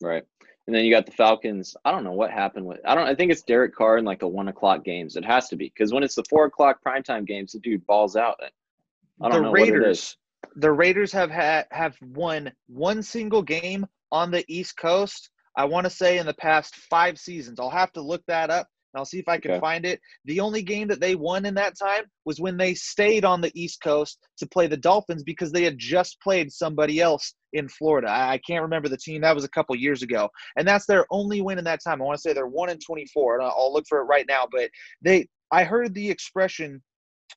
Right. 0.00 0.24
And 0.66 0.74
then 0.74 0.84
you 0.84 0.90
got 0.90 1.04
the 1.04 1.12
Falcons. 1.12 1.76
I 1.84 1.90
don't 1.90 2.04
know 2.04 2.12
what 2.12 2.30
happened 2.30 2.64
with. 2.64 2.80
I 2.86 2.94
don't. 2.94 3.06
I 3.06 3.14
think 3.14 3.30
it's 3.30 3.42
Derek 3.42 3.74
Carr 3.74 3.98
in 3.98 4.04
like 4.04 4.20
the 4.20 4.28
one 4.28 4.48
o'clock 4.48 4.82
games. 4.82 5.16
It 5.16 5.24
has 5.24 5.48
to 5.48 5.56
be 5.56 5.66
because 5.66 5.92
when 5.92 6.02
it's 6.02 6.14
the 6.14 6.24
four 6.30 6.46
o'clock 6.46 6.78
primetime 6.86 7.26
games, 7.26 7.52
the 7.52 7.58
dude 7.60 7.86
balls 7.86 8.16
out. 8.16 8.38
I 8.42 9.28
don't 9.28 9.32
the 9.32 9.42
know 9.42 9.50
what 9.50 9.60
it 9.60 9.72
Raiders, 9.72 10.16
the 10.56 10.72
Raiders 10.72 11.12
have 11.12 11.30
had 11.30 11.66
have 11.70 11.96
won 12.00 12.50
one 12.66 13.02
single 13.02 13.42
game 13.42 13.86
on 14.10 14.30
the 14.30 14.44
East 14.48 14.76
Coast. 14.78 15.30
I 15.56 15.66
want 15.66 15.84
to 15.84 15.90
say 15.90 16.18
in 16.18 16.26
the 16.26 16.34
past 16.34 16.74
five 16.76 17.18
seasons. 17.18 17.60
I'll 17.60 17.70
have 17.70 17.92
to 17.92 18.00
look 18.00 18.22
that 18.26 18.50
up. 18.50 18.66
I'll 18.96 19.04
see 19.04 19.18
if 19.18 19.28
I 19.28 19.38
can 19.38 19.52
Okay. 19.52 19.60
find 19.60 19.84
it. 19.84 20.00
The 20.24 20.40
only 20.40 20.62
game 20.62 20.88
that 20.88 21.00
they 21.00 21.14
won 21.14 21.46
in 21.46 21.54
that 21.54 21.78
time 21.78 22.04
was 22.24 22.40
when 22.40 22.56
they 22.56 22.74
stayed 22.74 23.24
on 23.24 23.40
the 23.40 23.52
East 23.54 23.80
Coast 23.82 24.18
to 24.38 24.46
play 24.46 24.66
the 24.66 24.76
Dolphins 24.76 25.22
because 25.22 25.52
they 25.52 25.64
had 25.64 25.78
just 25.78 26.20
played 26.20 26.52
somebody 26.52 27.00
else 27.00 27.34
in 27.52 27.68
Florida. 27.68 28.08
I, 28.08 28.32
I 28.32 28.38
can't 28.38 28.62
remember 28.62 28.88
the 28.88 28.96
team. 28.96 29.20
That 29.20 29.34
was 29.34 29.44
a 29.44 29.50
couple 29.50 29.74
years 29.76 30.02
ago, 30.02 30.28
and 30.56 30.66
that's 30.66 30.86
their 30.86 31.06
only 31.10 31.40
win 31.40 31.58
in 31.58 31.64
that 31.64 31.82
time. 31.82 32.00
I 32.00 32.04
want 32.04 32.16
to 32.16 32.22
say 32.22 32.32
they're 32.32 32.46
one 32.46 32.70
in 32.70 32.78
twenty-four, 32.78 33.36
and 33.36 33.44
I'll, 33.44 33.54
I'll 33.56 33.72
look 33.72 33.86
for 33.88 33.98
it 34.00 34.04
right 34.04 34.26
now. 34.28 34.46
But 34.50 34.70
they, 35.02 35.28
I 35.50 35.64
heard 35.64 35.94
the 35.94 36.10
expression 36.10 36.82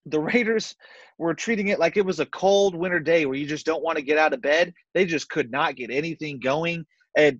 the 0.05 0.19
Raiders 0.19 0.75
were 1.17 1.33
treating 1.33 1.67
it 1.67 1.79
like 1.79 1.97
it 1.97 2.05
was 2.05 2.19
a 2.19 2.25
cold 2.27 2.75
winter 2.75 2.99
day 2.99 3.25
where 3.25 3.35
you 3.35 3.45
just 3.45 3.65
don't 3.65 3.83
want 3.83 3.97
to 3.97 4.03
get 4.03 4.17
out 4.17 4.33
of 4.33 4.41
bed. 4.41 4.73
They 4.93 5.05
just 5.05 5.29
could 5.29 5.51
not 5.51 5.75
get 5.75 5.91
anything 5.91 6.39
going. 6.39 6.85
And 7.17 7.39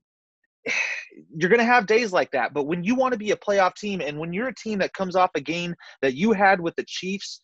you're 1.36 1.50
going 1.50 1.60
to 1.60 1.66
have 1.66 1.86
days 1.88 2.12
like 2.12 2.32
that. 2.32 2.54
But 2.54 2.64
when 2.64 2.84
you 2.84 2.96
want 2.96 3.14
to 3.14 3.18
be 3.18 3.32
a 3.32 3.36
playoff 3.38 3.76
team 3.76 4.02
and 4.02 4.18
when 4.20 4.34
you're 4.34 4.48
a 4.50 4.56
team 4.56 4.80
that 4.80 4.94
comes 4.94 5.16
off 5.16 5.32
a 5.36 5.42
game 5.42 5.76
that 6.02 6.16
you 6.16 6.32
had 6.34 6.60
with 6.62 6.76
the 6.76 6.86
Chiefs, 6.88 7.42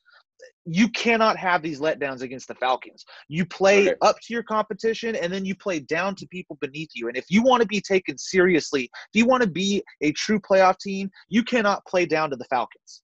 you 0.66 0.90
cannot 0.90 1.38
have 1.38 1.62
these 1.62 1.80
letdowns 1.80 2.22
against 2.22 2.48
the 2.48 2.56
Falcons. 2.56 3.06
You 3.30 3.46
play 3.46 3.88
Okay. 3.90 3.96
up 4.02 4.18
to 4.22 4.34
your 4.34 4.44
competition 4.44 5.16
and 5.16 5.32
then 5.32 5.46
you 5.46 5.56
play 5.56 5.80
down 5.80 6.16
to 6.16 6.28
people 6.28 6.58
beneath 6.60 6.90
you. 6.96 7.08
And 7.08 7.16
if 7.18 7.26
you 7.30 7.42
want 7.44 7.62
to 7.62 7.68
be 7.68 7.82
taken 7.82 8.18
seriously, 8.18 8.84
if 8.84 8.90
you 9.14 9.26
want 9.26 9.44
to 9.44 9.50
be 9.50 9.84
a 10.02 10.12
true 10.14 10.40
playoff 10.40 10.78
team, 10.80 11.10
you 11.30 11.44
cannot 11.44 11.86
play 11.86 12.06
down 12.06 12.30
to 12.32 12.36
the 12.36 12.46
Falcons. 12.46 13.04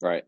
Right. 0.00 0.24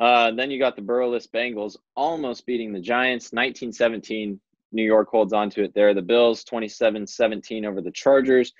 Uh, 0.00 0.32
then 0.32 0.50
you 0.50 0.58
got 0.58 0.74
the 0.74 0.82
Burrowless 0.82 1.28
Bengals 1.28 1.76
almost 1.96 2.46
beating 2.46 2.72
the 2.72 2.80
Giants. 2.80 3.26
1917. 3.32 4.40
New 4.72 4.82
York 4.84 5.08
holds 5.10 5.32
on 5.32 5.50
to 5.50 5.62
it 5.62 5.72
there. 5.74 5.92
The 5.94 6.02
Bills 6.02 6.44
27-17 6.44 7.66
over 7.66 7.80
the 7.80 7.90
Chargers. 7.90 8.52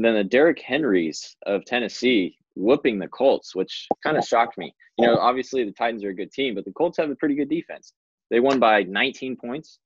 Then 0.00 0.14
the 0.14 0.24
Derrick 0.24 0.60
Henrys 0.60 1.36
of 1.44 1.64
Tennessee 1.64 2.36
whooping 2.54 2.98
the 2.98 3.08
Colts, 3.08 3.54
which 3.54 3.86
kind 4.02 4.16
of 4.16 4.24
shocked 4.24 4.56
me. 4.56 4.72
You 4.96 5.06
know, 5.06 5.16
obviously 5.16 5.64
the 5.64 5.72
Titans 5.72 6.04
are 6.04 6.10
a 6.10 6.14
good 6.14 6.32
team, 6.32 6.54
but 6.54 6.64
the 6.64 6.72
Colts 6.72 6.98
have 6.98 7.10
a 7.10 7.16
pretty 7.16 7.34
good 7.34 7.48
defense. 7.48 7.92
They 8.30 8.40
won 8.40 8.60
by 8.60 8.84
19 8.84 9.36
points. 9.36 9.80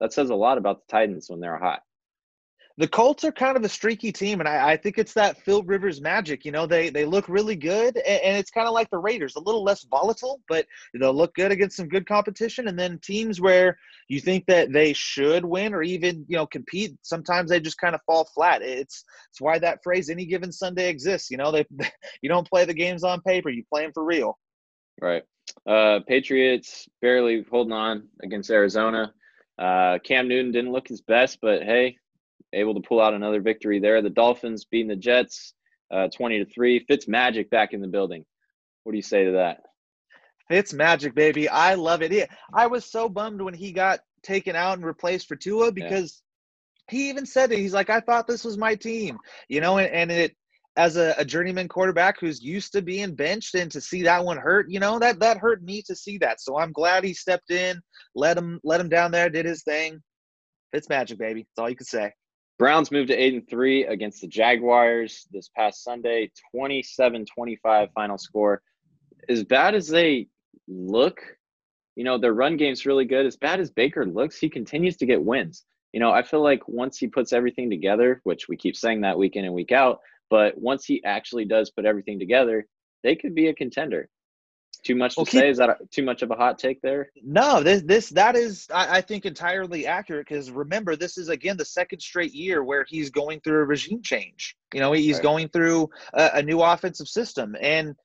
That 0.00 0.12
says 0.12 0.30
a 0.30 0.34
lot 0.34 0.58
about 0.58 0.80
the 0.80 0.90
Titans 0.90 1.28
when 1.28 1.40
they're 1.40 1.58
hot. 1.58 1.80
The 2.78 2.86
Colts 2.86 3.24
are 3.24 3.32
kind 3.32 3.56
of 3.56 3.64
a 3.64 3.68
streaky 3.68 4.12
team, 4.12 4.38
and 4.38 4.48
I, 4.48 4.70
I 4.70 4.76
think 4.76 4.98
it's 4.98 5.12
that 5.14 5.42
Phil 5.42 5.64
Rivers 5.64 6.00
magic. 6.00 6.44
You 6.44 6.52
know, 6.52 6.64
they 6.64 6.90
they 6.90 7.04
look 7.04 7.28
really 7.28 7.56
good, 7.56 7.96
and, 7.96 8.22
and 8.22 8.36
it's 8.36 8.52
kind 8.52 8.68
of 8.68 8.72
like 8.72 8.88
the 8.90 8.98
Raiders, 8.98 9.34
a 9.34 9.40
little 9.40 9.64
less 9.64 9.82
volatile, 9.82 10.40
but 10.48 10.64
they'll 10.94 11.12
look 11.12 11.34
good 11.34 11.50
against 11.50 11.76
some 11.76 11.88
good 11.88 12.06
competition. 12.06 12.68
And 12.68 12.78
then 12.78 13.00
teams 13.02 13.40
where 13.40 13.76
you 14.06 14.20
think 14.20 14.46
that 14.46 14.72
they 14.72 14.92
should 14.92 15.44
win 15.44 15.74
or 15.74 15.82
even 15.82 16.24
you 16.28 16.36
know 16.36 16.46
compete, 16.46 16.96
sometimes 17.02 17.50
they 17.50 17.58
just 17.58 17.78
kind 17.78 17.96
of 17.96 18.00
fall 18.06 18.26
flat. 18.32 18.62
It's 18.62 19.04
it's 19.30 19.40
why 19.40 19.58
that 19.58 19.82
phrase 19.82 20.08
"any 20.08 20.24
given 20.24 20.52
Sunday" 20.52 20.88
exists. 20.88 21.32
You 21.32 21.36
know, 21.36 21.50
they 21.50 21.66
you 22.22 22.28
don't 22.28 22.48
play 22.48 22.64
the 22.64 22.74
games 22.74 23.02
on 23.02 23.20
paper, 23.22 23.50
you 23.50 23.64
play 23.68 23.82
them 23.82 23.92
for 23.92 24.04
real. 24.04 24.38
Right. 25.02 25.24
Uh, 25.66 26.00
Patriots 26.06 26.88
barely 27.02 27.44
holding 27.50 27.72
on 27.72 28.06
against 28.22 28.50
Arizona. 28.50 29.12
Uh, 29.58 29.98
Cam 30.04 30.28
Newton 30.28 30.52
didn't 30.52 30.70
look 30.70 30.86
his 30.86 31.00
best, 31.00 31.38
but 31.42 31.64
hey, 31.64 31.96
able 32.52 32.74
to 32.74 32.80
pull 32.80 33.00
out 33.00 33.14
another 33.14 33.40
victory 33.40 33.78
there. 33.78 34.02
The 34.02 34.10
Dolphins 34.10 34.64
beating 34.64 34.88
the 34.88 34.96
Jets, 34.96 35.54
uh, 35.92 36.08
twenty 36.08 36.38
to 36.38 36.50
three. 36.50 36.84
Fitz 36.88 37.08
Magic 37.08 37.50
back 37.50 37.72
in 37.72 37.80
the 37.80 37.88
building. 37.88 38.24
What 38.84 38.92
do 38.92 38.96
you 38.96 39.02
say 39.02 39.24
to 39.24 39.32
that? 39.32 39.60
It's 40.50 40.72
magic, 40.72 41.14
baby. 41.14 41.48
I 41.48 41.74
love 41.74 42.02
it. 42.02 42.10
Yeah, 42.10 42.26
I 42.54 42.66
was 42.66 42.86
so 42.86 43.08
bummed 43.08 43.42
when 43.42 43.54
he 43.54 43.72
got 43.72 44.00
taken 44.22 44.56
out 44.56 44.78
and 44.78 44.86
replaced 44.86 45.28
for 45.28 45.36
Tua 45.36 45.72
because 45.72 46.22
he 46.90 47.08
even 47.10 47.26
said 47.26 47.52
it. 47.52 47.58
He's 47.58 47.74
like, 47.74 47.90
I 47.90 48.00
thought 48.00 48.26
this 48.26 48.44
was 48.44 48.56
my 48.56 48.74
team, 48.74 49.18
you 49.48 49.60
know, 49.60 49.78
and, 49.78 49.92
and 49.92 50.10
it 50.10 50.34
as 50.76 50.96
a, 50.96 51.14
a, 51.18 51.24
journeyman 51.24 51.68
quarterback 51.68 52.20
who's 52.20 52.40
used 52.40 52.72
to 52.72 52.80
being 52.80 53.14
benched 53.14 53.56
and 53.56 53.70
to 53.72 53.80
see 53.80 54.02
that 54.02 54.24
one 54.24 54.36
hurt, 54.38 54.70
you 54.70 54.78
know, 54.78 54.98
that 54.98 55.18
that 55.18 55.36
hurt 55.36 55.62
me 55.62 55.82
to 55.82 55.94
see 55.94 56.18
that. 56.18 56.40
So 56.40 56.56
I'm 56.56 56.72
glad 56.72 57.04
he 57.04 57.12
stepped 57.12 57.50
in, 57.50 57.80
let 58.14 58.38
him 58.38 58.60
let 58.64 58.80
him 58.80 58.88
down 58.88 59.10
there, 59.10 59.28
did 59.28 59.44
his 59.44 59.62
thing. 59.64 60.00
It's 60.72 60.88
magic, 60.88 61.18
baby. 61.18 61.40
That's 61.42 61.62
all 61.62 61.68
you 61.68 61.76
can 61.76 61.86
say. 61.86 62.12
Browns 62.58 62.90
moved 62.90 63.08
to 63.08 63.14
8 63.14 63.34
and 63.34 63.48
3 63.48 63.86
against 63.86 64.20
the 64.20 64.26
Jaguars 64.26 65.28
this 65.30 65.48
past 65.48 65.84
Sunday, 65.84 66.30
27-25 66.54 67.92
final 67.92 68.18
score. 68.18 68.62
As 69.28 69.44
bad 69.44 69.76
as 69.76 69.86
they 69.86 70.26
look, 70.66 71.20
you 71.94 72.02
know, 72.02 72.18
their 72.18 72.34
run 72.34 72.56
game's 72.56 72.84
really 72.84 73.04
good. 73.04 73.26
As 73.26 73.36
bad 73.36 73.60
as 73.60 73.70
Baker 73.70 74.04
looks, 74.04 74.38
he 74.38 74.48
continues 74.48 74.96
to 74.96 75.06
get 75.06 75.22
wins. 75.22 75.64
You 75.92 76.00
know, 76.00 76.10
I 76.10 76.22
feel 76.22 76.42
like 76.42 76.66
once 76.66 76.98
he 76.98 77.06
puts 77.06 77.32
everything 77.32 77.70
together, 77.70 78.20
which 78.24 78.48
we 78.48 78.56
keep 78.56 78.76
saying 78.76 79.02
that 79.02 79.18
week 79.18 79.36
in 79.36 79.44
and 79.44 79.54
week 79.54 79.72
out, 79.72 80.00
but 80.28 80.58
once 80.58 80.84
he 80.84 81.02
actually 81.04 81.44
does 81.44 81.70
put 81.70 81.84
everything 81.84 82.18
together, 82.18 82.66
they 83.04 83.14
could 83.14 83.34
be 83.34 83.46
a 83.46 83.54
contender. 83.54 84.08
Too 84.84 84.94
much 84.94 85.14
to 85.14 85.20
well, 85.20 85.26
keep, 85.26 85.40
say? 85.40 85.50
Is 85.50 85.58
that 85.58 85.70
a, 85.70 85.76
too 85.90 86.02
much 86.02 86.22
of 86.22 86.30
a 86.30 86.34
hot 86.34 86.58
take 86.58 86.80
there? 86.80 87.10
No, 87.22 87.62
this 87.62 87.82
this 87.82 88.10
that 88.10 88.36
is 88.36 88.68
I, 88.72 88.98
I 88.98 89.00
think 89.00 89.26
entirely 89.26 89.86
accurate 89.86 90.26
because 90.28 90.50
remember 90.50 90.96
this 90.96 91.18
is 91.18 91.28
again 91.28 91.56
the 91.56 91.64
second 91.64 92.00
straight 92.00 92.32
year 92.32 92.62
where 92.62 92.84
he's 92.88 93.10
going 93.10 93.40
through 93.40 93.60
a 93.60 93.64
regime 93.64 94.02
change. 94.02 94.56
You 94.72 94.80
know, 94.80 94.92
he's 94.92 95.14
right. 95.14 95.22
going 95.22 95.48
through 95.48 95.90
a, 96.14 96.30
a, 96.34 96.42
new 96.42 96.60
offensive 96.60 97.08
system, 97.08 97.56
and 97.60 97.96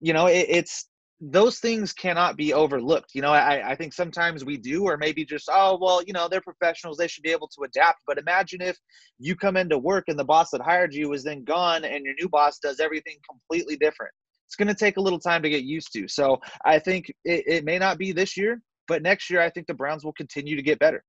you 0.00 0.12
know 0.12 0.26
it, 0.26 0.46
it's 0.48 0.86
those 1.20 1.58
things 1.58 1.92
cannot 1.92 2.36
be 2.36 2.52
overlooked. 2.52 3.10
You 3.14 3.22
know, 3.22 3.32
I, 3.32 3.70
I 3.70 3.74
think 3.74 3.92
sometimes 3.92 4.44
we 4.44 4.56
do, 4.56 4.84
or 4.84 4.96
maybe 4.96 5.24
just, 5.24 5.48
oh, 5.52 5.76
well, 5.80 6.00
you 6.04 6.12
know, 6.12 6.28
they're 6.28 6.40
professionals. 6.40 6.96
They 6.96 7.08
should 7.08 7.24
be 7.24 7.32
able 7.32 7.48
to 7.48 7.64
adapt. 7.64 7.98
But 8.06 8.18
imagine 8.18 8.60
if 8.62 8.78
you 9.18 9.34
come 9.34 9.56
into 9.56 9.78
work 9.78 10.04
and 10.06 10.18
the 10.18 10.24
boss 10.24 10.50
that 10.50 10.60
hired 10.60 10.94
you 10.94 11.12
is 11.12 11.24
then 11.24 11.42
gone 11.42 11.84
and 11.84 12.04
your 12.04 12.14
new 12.20 12.28
boss 12.28 12.58
does 12.58 12.78
everything 12.78 13.16
completely 13.28 13.76
different. 13.76 14.12
It's 14.48 14.56
going 14.56 14.68
to 14.68 14.74
take 14.74 14.96
a 14.96 15.00
little 15.00 15.18
time 15.18 15.42
to 15.42 15.50
get 15.50 15.64
used 15.64 15.92
to. 15.92 16.08
So 16.08 16.40
I 16.64 16.78
think 16.78 17.12
it, 17.24 17.44
it 17.46 17.64
may 17.64 17.78
not 17.78 17.98
be 17.98 18.12
this 18.12 18.36
year, 18.36 18.60
but 18.88 19.02
next 19.02 19.30
year, 19.30 19.40
I 19.40 19.50
think 19.50 19.66
the 19.66 19.74
Browns 19.74 20.04
will 20.04 20.14
continue 20.14 20.56
to 20.56 20.62
get 20.62 20.78
better. 20.78 21.04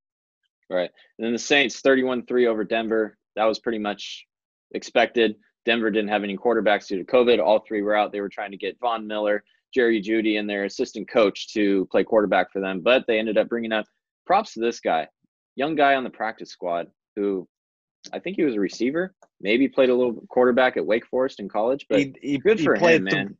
Right. 0.69 0.91
And 1.17 1.25
then 1.25 1.34
the 1.34 1.39
Saints 1.39 1.80
31 1.80 2.25
3 2.25 2.47
over 2.47 2.63
Denver. 2.63 3.17
That 3.36 3.45
was 3.45 3.60
pretty 3.60 3.80
much 3.80 4.25
expected. 4.73 5.36
Denver 5.65 5.89
didn't 5.89 6.10
have 6.10 6.23
any 6.23 6.38
quarterbacks 6.38 6.88
due 6.88 6.97
to 6.97 7.04
COVID. 7.04 7.39
All 7.43 7.63
three 7.67 7.82
were 7.82 7.95
out. 7.95 8.12
They 8.12 8.21
were 8.21 8.30
trying 8.30 8.52
to 8.52 8.58
get 8.58 8.78
Von 8.80 9.08
Miller 9.08 9.43
Jerry 9.73 10.02
Jeudy, 10.02 10.39
and 10.39 10.49
their 10.49 10.65
assistant 10.65 11.10
coach 11.10 11.54
to 11.54 11.88
play 11.91 12.04
quarterback 12.04 12.52
for 12.52 12.60
them, 12.60 12.82
but 12.82 13.06
they 13.08 13.19
ended 13.19 13.38
up 13.38 13.49
bringing 13.49 13.71
up 13.71 13.86
props 14.25 14.54
to 14.54 14.60
this 14.60 14.80
guy, 14.80 15.08
young 15.56 15.75
guy 15.75 15.95
on 15.95 16.04
the 16.04 16.10
practice 16.10 16.49
squad 16.49 16.88
who 17.15 17.47
I 18.13 18.19
think 18.19 18.38
he 18.38 18.43
was 18.43 18.55
a 18.55 18.59
receiver, 18.59 19.13
maybe 19.41 19.67
played 19.67 19.89
a 19.89 19.95
little 19.95 20.23
quarterback 20.29 20.77
at 20.77 20.85
Wake 20.85 21.05
Forest 21.05 21.39
in 21.39 21.49
college, 21.49 21.85
but 21.89 21.99
he, 21.99 22.15
he 22.21 22.38
good 22.38 22.59
for 22.59 22.75
he 22.75 22.85
him, 22.85 23.03
man. 23.03 23.27
Th- 23.27 23.38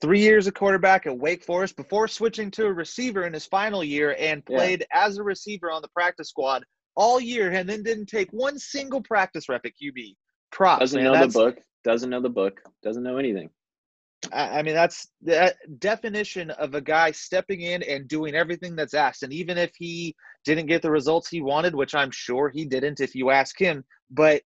three 0.00 0.20
years 0.20 0.46
of 0.46 0.54
quarterback 0.54 1.06
at 1.06 1.16
Wake 1.16 1.44
Forest 1.44 1.76
before 1.76 2.08
switching 2.08 2.50
to 2.52 2.66
a 2.66 2.72
receiver 2.72 3.26
in 3.26 3.32
his 3.32 3.46
final 3.46 3.82
year 3.82 4.14
and 4.18 4.44
played 4.44 4.84
yeah. 4.90 5.06
as 5.06 5.16
a 5.16 5.22
receiver 5.22 5.70
on 5.70 5.82
the 5.82 5.88
practice 5.88 6.28
squad 6.28 6.64
all 6.94 7.20
year 7.20 7.50
and 7.52 7.68
then 7.68 7.82
didn't 7.82 8.06
take 8.06 8.30
one 8.30 8.58
single 8.58 9.02
practice 9.02 9.48
rep 9.48 9.64
at 9.64 9.72
QB. 9.82 10.14
Props. 10.52 10.80
Doesn't 10.80 11.02
man. 11.02 11.12
know 11.12 11.18
That's, 11.18 11.34
the 11.34 11.40
book. 11.40 11.58
Doesn't 11.84 12.10
know 12.10 12.20
the 12.20 12.28
book. 12.28 12.60
Doesn't 12.82 13.02
know 13.02 13.16
anything. 13.16 13.50
I 14.32 14.62
mean, 14.62 14.74
that's 14.74 15.08
the 15.22 15.54
definition 15.78 16.50
of 16.50 16.74
a 16.74 16.80
guy 16.80 17.10
stepping 17.10 17.60
in 17.60 17.82
and 17.82 18.08
doing 18.08 18.34
everything 18.34 18.76
that's 18.76 18.94
asked. 18.94 19.22
And 19.22 19.32
even 19.32 19.58
if 19.58 19.72
he 19.76 20.14
didn't 20.44 20.66
get 20.66 20.82
the 20.82 20.90
results 20.90 21.28
he 21.28 21.40
wanted, 21.40 21.74
which 21.74 21.94
I'm 21.94 22.10
sure 22.10 22.48
he 22.48 22.64
didn't 22.64 23.00
if 23.00 23.14
you 23.14 23.30
ask 23.30 23.58
him, 23.58 23.84
but 24.10 24.42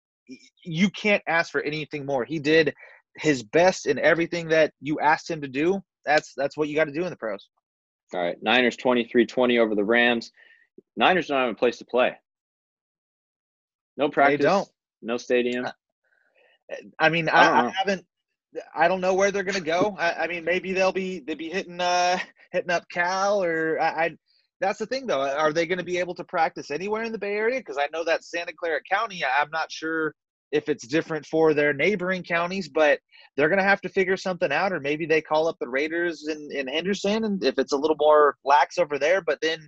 you 0.64 0.90
can't 0.90 1.22
ask 1.26 1.50
for 1.50 1.62
anything 1.62 2.06
more. 2.06 2.24
He 2.24 2.38
did 2.38 2.74
his 3.16 3.42
best 3.42 3.86
in 3.86 3.98
everything 3.98 4.48
that 4.48 4.72
you 4.80 5.00
asked 5.00 5.30
him 5.30 5.40
to 5.42 5.48
do. 5.48 5.80
That's 6.04 6.32
that's 6.36 6.56
what 6.56 6.68
you 6.68 6.74
got 6.74 6.84
to 6.84 6.92
do 6.92 7.04
in 7.04 7.10
the 7.10 7.16
pros. 7.16 7.48
All 8.14 8.20
right. 8.20 8.36
Niners 8.42 8.76
23-20 8.76 9.58
over 9.58 9.74
the 9.74 9.84
Rams. 9.84 10.32
Niners 10.96 11.28
don't 11.28 11.40
have 11.40 11.50
a 11.50 11.54
place 11.54 11.78
to 11.78 11.84
play. 11.84 12.12
No 13.96 14.08
practice. 14.08 14.38
They 14.38 14.44
don't. 14.44 14.68
No 15.02 15.16
stadium. 15.16 15.66
I 16.98 17.08
mean, 17.08 17.28
I, 17.28 17.48
I, 17.48 17.66
I 17.66 17.70
haven't 17.70 18.06
I 18.74 18.88
don't 18.88 19.00
know 19.00 19.14
where 19.14 19.30
they're 19.30 19.42
gonna 19.42 19.60
go. 19.60 19.96
I, 19.98 20.24
I, 20.24 20.26
mean, 20.26 20.44
maybe 20.44 20.72
they'll 20.72 20.92
be 20.92 21.20
they'll 21.20 21.36
be 21.36 21.50
hitting 21.50 21.80
uh 21.80 22.18
hitting 22.52 22.70
up 22.70 22.88
Cal 22.90 23.42
or 23.42 23.80
I, 23.80 24.04
I 24.04 24.16
that's 24.60 24.78
the 24.78 24.86
thing 24.86 25.06
though. 25.06 25.20
Are 25.20 25.52
they 25.52 25.66
going 25.66 25.78
to 25.78 25.84
be 25.84 25.98
able 25.98 26.14
to 26.16 26.24
practice 26.24 26.70
anywhere 26.70 27.04
in 27.04 27.12
the 27.12 27.18
Bay 27.18 27.34
Area? 27.34 27.60
Because 27.60 27.78
I 27.78 27.88
know 27.92 28.04
that 28.04 28.24
Santa 28.24 28.52
Clara 28.52 28.80
County. 28.90 29.22
I'm 29.24 29.50
not 29.50 29.70
sure 29.70 30.14
if 30.50 30.68
it's 30.68 30.86
different 30.86 31.26
for 31.26 31.54
their 31.54 31.72
neighboring 31.72 32.22
counties, 32.22 32.68
but 32.68 32.98
they're 33.36 33.48
going 33.48 33.58
to 33.58 33.64
have 33.64 33.82
to 33.82 33.88
figure 33.88 34.16
something 34.16 34.50
out. 34.50 34.72
Or 34.72 34.80
maybe 34.80 35.06
they 35.06 35.20
call 35.20 35.46
up 35.46 35.56
the 35.60 35.68
Raiders 35.68 36.26
in, 36.28 36.48
in 36.50 36.66
Henderson, 36.66 37.24
and 37.24 37.44
if 37.44 37.58
it's 37.58 37.72
a 37.72 37.76
little 37.76 37.96
more 37.98 38.36
lax 38.44 38.78
over 38.78 38.98
there. 38.98 39.20
But 39.20 39.40
then, 39.42 39.60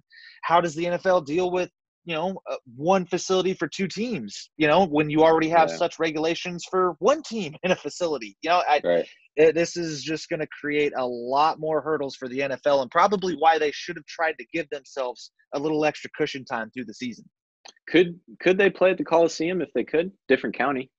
how 0.42 0.60
does 0.60 0.74
the 0.74 0.86
NFL 0.86 1.26
deal 1.26 1.50
with 1.50 1.70
you 2.04 2.14
know 2.14 2.40
uh, 2.50 2.56
one 2.76 3.04
facility 3.06 3.54
for 3.54 3.68
two 3.68 3.86
teams 3.86 4.50
you 4.56 4.66
know 4.66 4.86
when 4.86 5.10
you 5.10 5.22
already 5.22 5.48
have 5.48 5.68
yeah. 5.68 5.76
such 5.76 5.98
regulations 5.98 6.64
for 6.70 6.94
one 6.98 7.22
team 7.22 7.54
in 7.62 7.70
a 7.70 7.76
facility 7.76 8.36
you 8.42 8.50
know 8.50 8.62
I, 8.66 8.80
right. 8.84 9.06
it, 9.36 9.54
this 9.54 9.76
is 9.76 10.02
just 10.02 10.28
going 10.28 10.40
to 10.40 10.46
create 10.48 10.92
a 10.96 11.06
lot 11.06 11.60
more 11.60 11.80
hurdles 11.80 12.16
for 12.16 12.28
the 12.28 12.40
nfl 12.40 12.82
and 12.82 12.90
probably 12.90 13.34
why 13.34 13.58
they 13.58 13.70
should 13.72 13.96
have 13.96 14.06
tried 14.06 14.36
to 14.38 14.46
give 14.52 14.68
themselves 14.70 15.32
a 15.54 15.58
little 15.58 15.84
extra 15.84 16.10
cushion 16.16 16.44
time 16.44 16.70
through 16.70 16.86
the 16.86 16.94
season 16.94 17.24
could 17.88 18.18
could 18.40 18.56
they 18.56 18.70
play 18.70 18.90
at 18.90 18.98
the 18.98 19.04
coliseum 19.04 19.60
if 19.60 19.68
they 19.74 19.84
could 19.84 20.10
different 20.28 20.56
county 20.56 20.90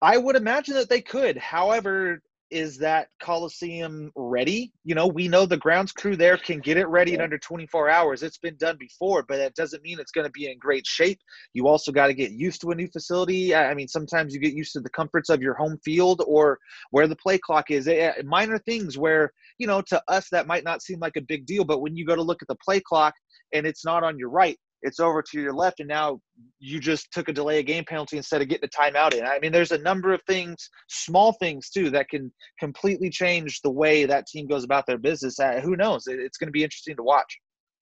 I 0.00 0.16
would 0.16 0.36
imagine 0.36 0.74
that 0.74 0.88
they 0.88 1.00
could. 1.00 1.36
However, 1.36 2.22
is 2.50 2.78
that 2.78 3.08
Coliseum 3.20 4.10
ready? 4.16 4.72
You 4.84 4.94
know, 4.94 5.06
we 5.06 5.28
know 5.28 5.46
the 5.46 5.56
grounds 5.56 5.92
crew 5.92 6.16
there 6.16 6.36
can 6.36 6.60
get 6.60 6.76
it 6.76 6.86
ready 6.86 7.12
yeah. 7.12 7.18
in 7.18 7.22
under 7.22 7.38
24 7.38 7.90
hours. 7.90 8.22
It's 8.22 8.38
been 8.38 8.56
done 8.56 8.76
before, 8.78 9.22
but 9.22 9.36
that 9.36 9.54
doesn't 9.54 9.82
mean 9.82 9.98
it's 10.00 10.12
going 10.12 10.26
to 10.26 10.30
be 10.30 10.50
in 10.50 10.58
great 10.58 10.86
shape. 10.86 11.18
You 11.52 11.68
also 11.68 11.92
got 11.92 12.06
to 12.06 12.14
get 12.14 12.32
used 12.32 12.60
to 12.62 12.70
a 12.70 12.74
new 12.74 12.88
facility. 12.88 13.54
I 13.54 13.74
mean, 13.74 13.88
sometimes 13.88 14.32
you 14.34 14.40
get 14.40 14.54
used 14.54 14.72
to 14.72 14.80
the 14.80 14.90
comforts 14.90 15.28
of 15.28 15.42
your 15.42 15.54
home 15.54 15.78
field 15.84 16.22
or 16.26 16.58
where 16.90 17.06
the 17.06 17.16
play 17.16 17.38
clock 17.38 17.70
is. 17.70 17.88
Minor 18.24 18.58
things 18.58 18.96
where, 18.96 19.32
you 19.58 19.66
know, 19.66 19.82
to 19.82 20.02
us 20.08 20.28
that 20.30 20.46
might 20.46 20.64
not 20.64 20.82
seem 20.82 20.98
like 21.00 21.16
a 21.16 21.22
big 21.22 21.46
deal, 21.46 21.64
but 21.64 21.80
when 21.80 21.96
you 21.96 22.06
go 22.06 22.16
to 22.16 22.22
look 22.22 22.42
at 22.42 22.48
the 22.48 22.56
play 22.64 22.80
clock 22.80 23.14
and 23.52 23.66
it's 23.66 23.84
not 23.84 24.02
on 24.02 24.18
your 24.18 24.30
right, 24.30 24.58
it's 24.82 25.00
over 25.00 25.22
to 25.22 25.40
your 25.40 25.52
left, 25.52 25.80
and 25.80 25.88
now 25.88 26.20
you 26.58 26.78
just 26.78 27.12
took 27.12 27.28
a 27.28 27.32
delay 27.32 27.60
of 27.60 27.66
game 27.66 27.84
penalty 27.84 28.16
instead 28.16 28.40
of 28.40 28.48
getting 28.48 28.68
a 28.68 28.80
timeout 28.80 29.14
in. 29.14 29.24
I 29.24 29.38
mean, 29.40 29.52
there's 29.52 29.72
a 29.72 29.78
number 29.78 30.12
of 30.12 30.22
things, 30.26 30.68
small 30.88 31.32
things 31.32 31.70
too, 31.70 31.90
that 31.90 32.08
can 32.08 32.32
completely 32.60 33.10
change 33.10 33.60
the 33.60 33.70
way 33.70 34.04
that 34.04 34.26
team 34.26 34.46
goes 34.46 34.64
about 34.64 34.86
their 34.86 34.98
business. 34.98 35.40
Uh, 35.40 35.60
who 35.60 35.76
knows? 35.76 36.06
It's 36.06 36.38
going 36.38 36.48
to 36.48 36.52
be 36.52 36.62
interesting 36.62 36.96
to 36.96 37.02
watch. 37.02 37.38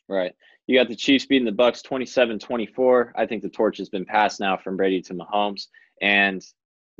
Right. 0.08 0.32
You 0.66 0.78
got 0.78 0.88
the 0.88 0.96
Chiefs 0.96 1.26
beating 1.26 1.46
the 1.46 1.52
Bucks 1.52 1.82
27-24. 1.82 3.12
I 3.16 3.26
think 3.26 3.42
the 3.42 3.48
torch 3.48 3.78
has 3.78 3.88
been 3.88 4.04
passed 4.04 4.40
now 4.40 4.56
from 4.56 4.76
Brady 4.76 5.00
to 5.02 5.14
Mahomes, 5.14 5.66
and 6.00 6.42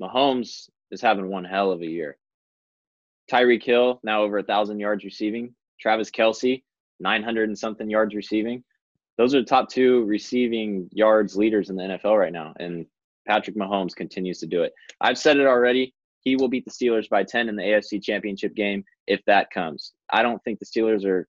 Mahomes 0.01 0.69
is 0.91 1.01
having 1.01 1.29
one 1.29 1.45
hell 1.45 1.73
of 1.73 1.81
a 1.81 1.87
year. 1.87 2.17
Tyreek 3.31 3.63
Hill 3.63 4.01
now 4.05 4.23
over 4.23 4.39
a 4.39 4.43
thousand 4.43 4.79
yards 4.79 5.05
receiving. 5.05 5.55
Travis 5.81 6.11
Kelce, 6.11 6.63
900 7.01 7.49
and 7.49 7.59
something 7.59 7.91
yards 7.91 8.15
receiving 8.15 8.63
those 9.19 9.35
are 9.35 9.41
the 9.41 9.47
top 9.47 9.69
two 9.69 10.05
receiving 10.05 10.89
yards 10.93 11.37
leaders 11.37 11.71
in 11.71 11.77
the 11.77 11.83
NFL 11.83 12.19
right 12.19 12.33
now. 12.33 12.53
And 12.59 12.87
Patrick 13.27 13.57
Mahomes 13.57 13.95
continues 13.95 14.39
to 14.41 14.47
do 14.47 14.63
it. 14.63 14.73
I've 15.01 15.19
said 15.19 15.39
it 15.39 15.47
already. 15.47 15.95
He 16.21 16.37
will 16.37 16.49
beat 16.49 16.65
the 16.65 16.71
Steelers 16.71 17.09
by 17.09 17.25
10 17.25 17.49
in 17.49 17.57
the 17.57 17.63
AFC 17.63 18.03
championship 18.03 18.55
game 18.55 18.85
if 19.07 19.21
that 19.27 19.51
comes. 19.51 19.93
I 20.11 20.23
don't 20.23 20.43
think 20.45 20.59
the 20.59 20.67
Steelers 20.67 21.05
are 21.05 21.29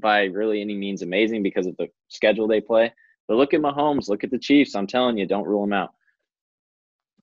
by 0.00 0.24
really 0.24 0.60
any 0.60 0.76
means 0.76 1.02
amazing 1.02 1.42
because 1.42 1.66
of 1.66 1.76
the 1.78 1.88
schedule 2.08 2.48
they 2.48 2.60
play. 2.60 2.92
But 3.28 3.36
look 3.36 3.54
at 3.54 3.60
Mahomes, 3.60 4.08
look 4.08 4.24
at 4.24 4.30
the 4.30 4.38
Chiefs. 4.38 4.74
I'm 4.74 4.86
telling 4.86 5.18
you, 5.18 5.26
don't 5.26 5.46
rule 5.46 5.62
them 5.62 5.72
out. 5.72 5.90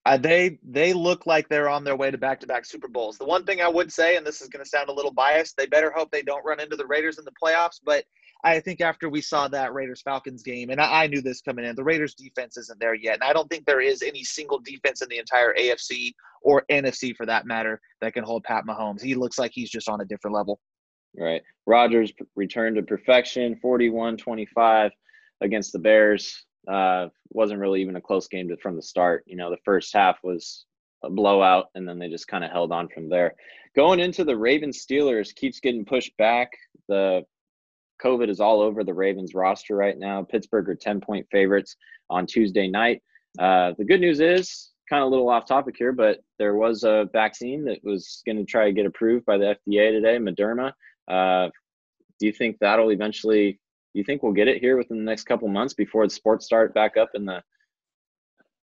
Uh, 0.06 0.16
they 0.16 0.58
they 0.64 0.94
look 0.94 1.26
like 1.26 1.50
they're 1.50 1.68
on 1.68 1.84
their 1.84 1.98
way 1.98 2.10
to 2.10 2.18
back-to-back 2.18 2.64
Super 2.64 2.88
Bowls. 2.88 3.18
The 3.18 3.26
one 3.26 3.44
thing 3.44 3.60
I 3.60 3.68
would 3.68 3.92
say, 3.92 4.16
and 4.16 4.26
this 4.26 4.42
is 4.42 4.48
going 4.48 4.64
to 4.64 4.70
sound 4.70 4.88
a 4.88 4.94
little 4.94 5.12
biased, 5.12 5.58
they 5.58 5.66
better 5.66 5.92
hope 5.92 6.12
they 6.12 6.22
don't 6.22 6.46
run 6.46 6.62
into 6.62 6.78
the 6.78 6.86
Raiders 6.86 7.20
in 7.20 7.26
the 7.26 7.32
playoffs. 7.32 7.82
But 7.84 8.06
I 8.44 8.60
think 8.60 8.82
after 8.82 9.10
we 9.10 9.22
saw 9.22 9.48
that 9.48 9.74
Raiders 9.74 10.02
Falcons 10.02 10.44
game, 10.44 10.70
and 10.70 10.80
I, 10.80 11.04
I, 11.04 11.08
knew 11.08 11.22
this 11.22 11.42
coming 11.42 11.66
in, 11.66 11.76
the 11.76 11.84
Raiders 11.84 12.14
defense 12.14 12.56
isn't 12.58 12.80
there 12.80 12.94
yet. 12.94 13.16
And 13.16 13.24
I 13.24 13.34
don't 13.34 13.50
think 13.50 13.66
there 13.66 13.82
is 13.82 14.04
any 14.04 14.24
single 14.24 14.60
defense 14.60 15.02
in 15.02 15.10
the 15.10 15.18
entire 15.18 15.54
AFC 15.56 16.14
or 16.44 16.64
NFC 16.72 17.16
for 17.16 17.26
that 17.26 17.46
matter 17.46 17.82
that 18.02 18.14
can 18.14 18.24
hold 18.24 18.44
Pat 18.44 18.64
Mahomes. 18.66 19.02
He 19.02 19.16
looks 19.16 19.40
like 19.40 19.52
he's 19.54 19.70
just 19.70 19.90
on 19.90 20.02
a 20.02 20.06
different 20.06 20.36
level. 20.36 20.60
Right. 21.18 21.42
Rodgers 21.66 22.14
returned 22.36 22.76
to 22.76 22.84
perfection 22.84 23.58
41 23.62 24.18
25 24.18 24.92
against 25.42 25.74
the 25.74 25.80
Bears. 25.80 26.46
Uh, 26.68 27.08
wasn't 27.30 27.60
really 27.60 27.82
even 27.82 27.96
a 27.96 28.02
close 28.02 28.28
game 28.28 28.50
to, 28.50 28.58
from 28.58 28.76
the 28.76 28.82
start. 28.82 29.24
You 29.26 29.36
know, 29.36 29.50
the 29.50 29.58
first 29.66 29.94
half 29.94 30.18
was 30.24 30.66
a 31.04 31.10
blowout, 31.10 31.68
and 31.76 31.88
then 31.88 31.98
they 31.98 32.10
just 32.10 32.28
kind 32.28 32.44
of 32.44 32.52
held 32.52 32.72
on 32.72 32.88
from 32.90 33.10
there. 33.10 33.34
Going 33.76 34.00
into 34.00 34.24
the 34.24 34.36
Ravens 34.36 34.86
Steelers 34.86 35.34
keeps 35.34 35.60
getting 35.60 35.86
pushed 35.86 36.16
back. 36.18 36.50
The 36.88 37.24
COVID 38.04 38.30
is 38.30 38.40
all 38.40 38.62
over 38.62 38.84
the 38.84 38.94
Ravens 38.94 39.34
roster 39.34 39.76
right 39.76 39.98
now. 39.98 40.24
Pittsburgh 40.24 40.70
are 40.70 40.76
10 40.76 41.02
point 41.02 41.28
favorites 41.32 41.76
on 42.10 42.26
Tuesday 42.26 42.68
night. 42.68 43.02
Uh, 43.40 43.74
the 43.78 43.86
good 43.86 44.02
news 44.02 44.20
is, 44.20 44.72
kind 44.90 45.04
of 45.04 45.08
a 45.08 45.10
little 45.10 45.30
off 45.30 45.46
topic 45.46 45.76
here, 45.78 45.92
but 45.92 46.20
there 46.40 46.56
was 46.56 46.84
a 46.84 47.10
vaccine 47.12 47.66
that 47.66 47.80
was 47.84 48.22
going 48.26 48.38
to 48.38 48.46
try 48.46 48.66
to 48.66 48.72
get 48.72 48.86
approved 48.86 49.26
by 49.26 49.38
the 49.38 49.58
FDA 49.68 49.92
today, 49.92 50.18
Moderna. 50.18 50.72
Uh, 51.08 51.50
do 52.20 52.26
you 52.26 52.32
think 52.32 52.58
that'll 52.60 52.92
eventually? 52.92 53.60
Do 53.94 54.00
you 54.00 54.04
think 54.04 54.24
we'll 54.24 54.34
get 54.34 54.48
it 54.48 54.60
here 54.60 54.78
within 54.78 54.98
the 54.98 55.04
next 55.04 55.24
couple 55.26 55.48
months 55.48 55.74
before 55.74 56.06
the 56.06 56.14
sports 56.14 56.46
start 56.46 56.74
back 56.74 56.98
up 56.98 57.10
in 57.14 57.26
the? 57.26 57.44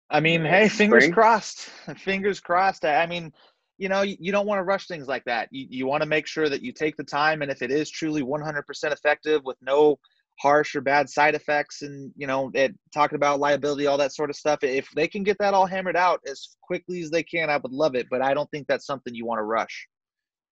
I 0.09 0.19
mean, 0.19 0.43
hey, 0.43 0.69
fingers 0.69 1.09
crossed. 1.09 1.69
Fingers 1.97 2.39
crossed. 2.39 2.85
I 2.85 3.05
mean, 3.07 3.33
you 3.77 3.89
know, 3.89 4.01
you, 4.01 4.31
don't 4.31 4.45
want 4.45 4.59
to 4.59 4.63
rush 4.63 4.87
things 4.87 5.07
like 5.07 5.23
that. 5.25 5.49
You, 5.51 5.65
you 5.69 5.87
want 5.87 6.03
to 6.03 6.09
make 6.09 6.27
sure 6.27 6.47
that 6.47 6.61
you 6.61 6.71
take 6.71 6.95
the 6.95 7.03
time, 7.03 7.41
and 7.41 7.51
if 7.51 7.61
it 7.61 7.71
is 7.71 7.89
truly 7.89 8.21
100% 8.21 8.63
effective 8.91 9.41
with 9.43 9.57
no 9.61 9.99
harsh 10.39 10.75
or 10.75 10.81
bad 10.81 11.09
side 11.09 11.35
effects, 11.35 11.81
and 11.81 12.11
you 12.15 12.27
know, 12.27 12.51
it, 12.53 12.75
talking 12.93 13.15
about 13.15 13.39
liability, 13.39 13.87
all 13.87 13.97
that 13.97 14.13
sort 14.13 14.29
of 14.29 14.35
stuff, 14.35 14.63
if 14.63 14.87
they 14.95 15.07
can 15.07 15.23
get 15.23 15.37
that 15.39 15.53
all 15.53 15.65
hammered 15.65 15.97
out 15.97 16.21
as 16.29 16.55
quickly 16.61 17.01
as 17.01 17.09
they 17.09 17.23
can, 17.23 17.49
I 17.49 17.57
would 17.57 17.71
love 17.71 17.95
it. 17.95 18.07
But 18.09 18.21
I 18.21 18.33
don't 18.33 18.49
think 18.51 18.67
that's 18.67 18.85
something 18.85 19.13
you 19.13 19.25
want 19.25 19.39
to 19.39 19.43
rush. 19.43 19.87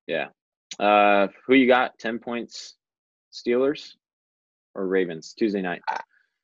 Yeah. 0.08 0.28
Uh, 0.80 1.28
who 1.46 1.54
you 1.54 1.68
got? 1.68 1.98
10 2.00 2.20
points, 2.20 2.76
Steelers 3.32 3.92
or 4.74 4.88
Ravens 4.88 5.34
Tuesday 5.38 5.62
night? 5.62 5.82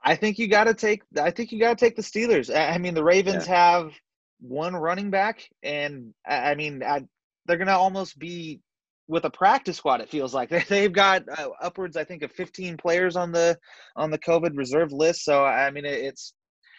I 0.04 0.16
think 0.16 0.38
you 0.38 0.48
got 0.48 0.66
to 0.66 0.74
take. 0.74 1.02
I 1.20 1.32
think 1.32 1.52
you 1.52 1.60
got 1.60 1.78
to 1.78 1.86
take 1.86 1.96
the 1.96 2.02
Steelers. 2.02 2.56
I 2.56 2.78
mean, 2.78 2.94
the 2.94 3.04
Ravens 3.04 3.48
yeah. 3.48 3.56
have 3.56 3.92
one 4.40 4.76
running 4.76 5.10
back, 5.10 5.48
and 5.64 6.14
I 6.26 6.56
mean, 6.56 6.84
I, 6.84 7.06
they're 7.46 7.58
gonna 7.58 7.78
almost 7.78 8.18
be 8.18 8.62
with 9.08 9.26
a 9.26 9.30
practice 9.30 9.78
squad. 9.78 10.02
It 10.02 10.10
feels 10.10 10.34
like 10.34 10.50
they've 10.68 10.92
got 10.92 11.24
uh, 11.30 11.50
upwards, 11.62 11.98
I 11.98 12.04
think, 12.04 12.24
of 12.24 12.32
15 12.32 12.78
players 12.78 13.16
on 13.16 13.32
the 13.32 13.58
on 13.96 14.12
the 14.12 14.20
COVID 14.20 14.56
reserve 14.56 14.92
list. 14.92 15.24
So 15.24 15.44
I 15.44 15.72
mean, 15.72 15.86
it's 15.86 16.34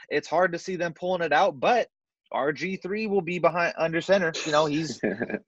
it's 0.09 0.29
hard 0.29 0.53
to 0.53 0.59
see 0.59 0.77
them 0.77 0.94
pulling 0.94 1.23
it 1.23 1.33
out, 1.33 1.59
but 1.59 1.88
RG 2.33 2.83
three 2.83 3.07
will 3.07 3.23
be 3.23 3.38
behind 3.38 3.75
under 3.79 4.01
center. 4.01 4.33
You 4.44 4.53
know, 4.53 4.66
he's 4.66 5.01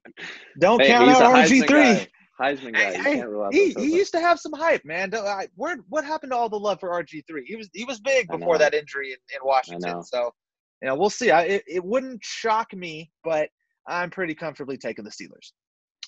don't 0.61 0.81
hey, 0.81 0.89
count 0.89 1.11
out 1.11 1.35
RG 1.35 1.69
three. 1.69 2.07
Heisman 2.41 2.73
guy. 2.73 3.03
Hey, 3.03 3.23
he, 3.53 3.75
he 3.75 3.95
used 3.95 4.13
to 4.13 4.21
have 4.21 4.41
some 4.41 4.55
hype, 4.55 4.83
man. 4.83 5.15
I, 5.15 5.49
where 5.57 5.77
what 5.91 6.07
happened 6.07 6.33
to 6.33 6.37
all 6.39 6.49
the 6.49 6.59
love 6.59 6.81
for 6.81 6.89
RG 6.89 7.27
three? 7.27 7.45
He 7.45 7.55
was 7.55 7.69
he 7.75 7.85
was 7.85 8.01
big 8.01 8.29
before 8.29 8.57
that 8.57 8.73
injury 8.73 9.13
in, 9.13 9.19
in 9.35 9.41
Washington. 9.45 10.03
So 10.03 10.33
you 10.83 10.89
know, 10.89 10.95
we'll 10.95 11.11
see. 11.11 11.31
I, 11.31 11.43
it, 11.43 11.65
it 11.67 11.85
wouldn't 11.85 12.25
shock 12.25 12.75
me, 12.75 13.11
but 13.23 13.51
I'm 13.87 14.11
pretty 14.11 14.35
comfortably 14.35 14.77
taking 14.77 15.05
the 15.05 15.11
Steelers. 15.11 15.53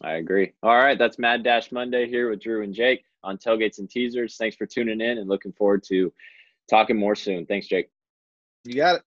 I 0.03 0.15
agree. 0.15 0.53
All 0.63 0.77
right, 0.77 0.99
that's 0.99 1.19
Mad 1.19 1.43
Dash 1.43 1.71
Monday 1.71 2.09
here 2.09 2.31
with 2.31 2.43
Drew 2.43 2.63
and 2.63 2.75
Jake 2.75 3.05
on 3.23 3.39
Tailgates 3.39 3.79
and 3.79 3.89
Teasers. 3.89 4.37
Thanks 4.37 4.57
for 4.57 4.67
tuning 4.67 5.01
in 5.01 5.19
and 5.19 5.29
looking 5.29 5.53
forward 5.53 5.85
to 5.89 6.13
talking 6.69 6.97
more 6.97 7.15
soon. 7.15 7.47
Thanks, 7.47 7.67
Jake. 7.67 7.91
You 8.65 8.75
got 8.75 8.97
it. 8.97 9.03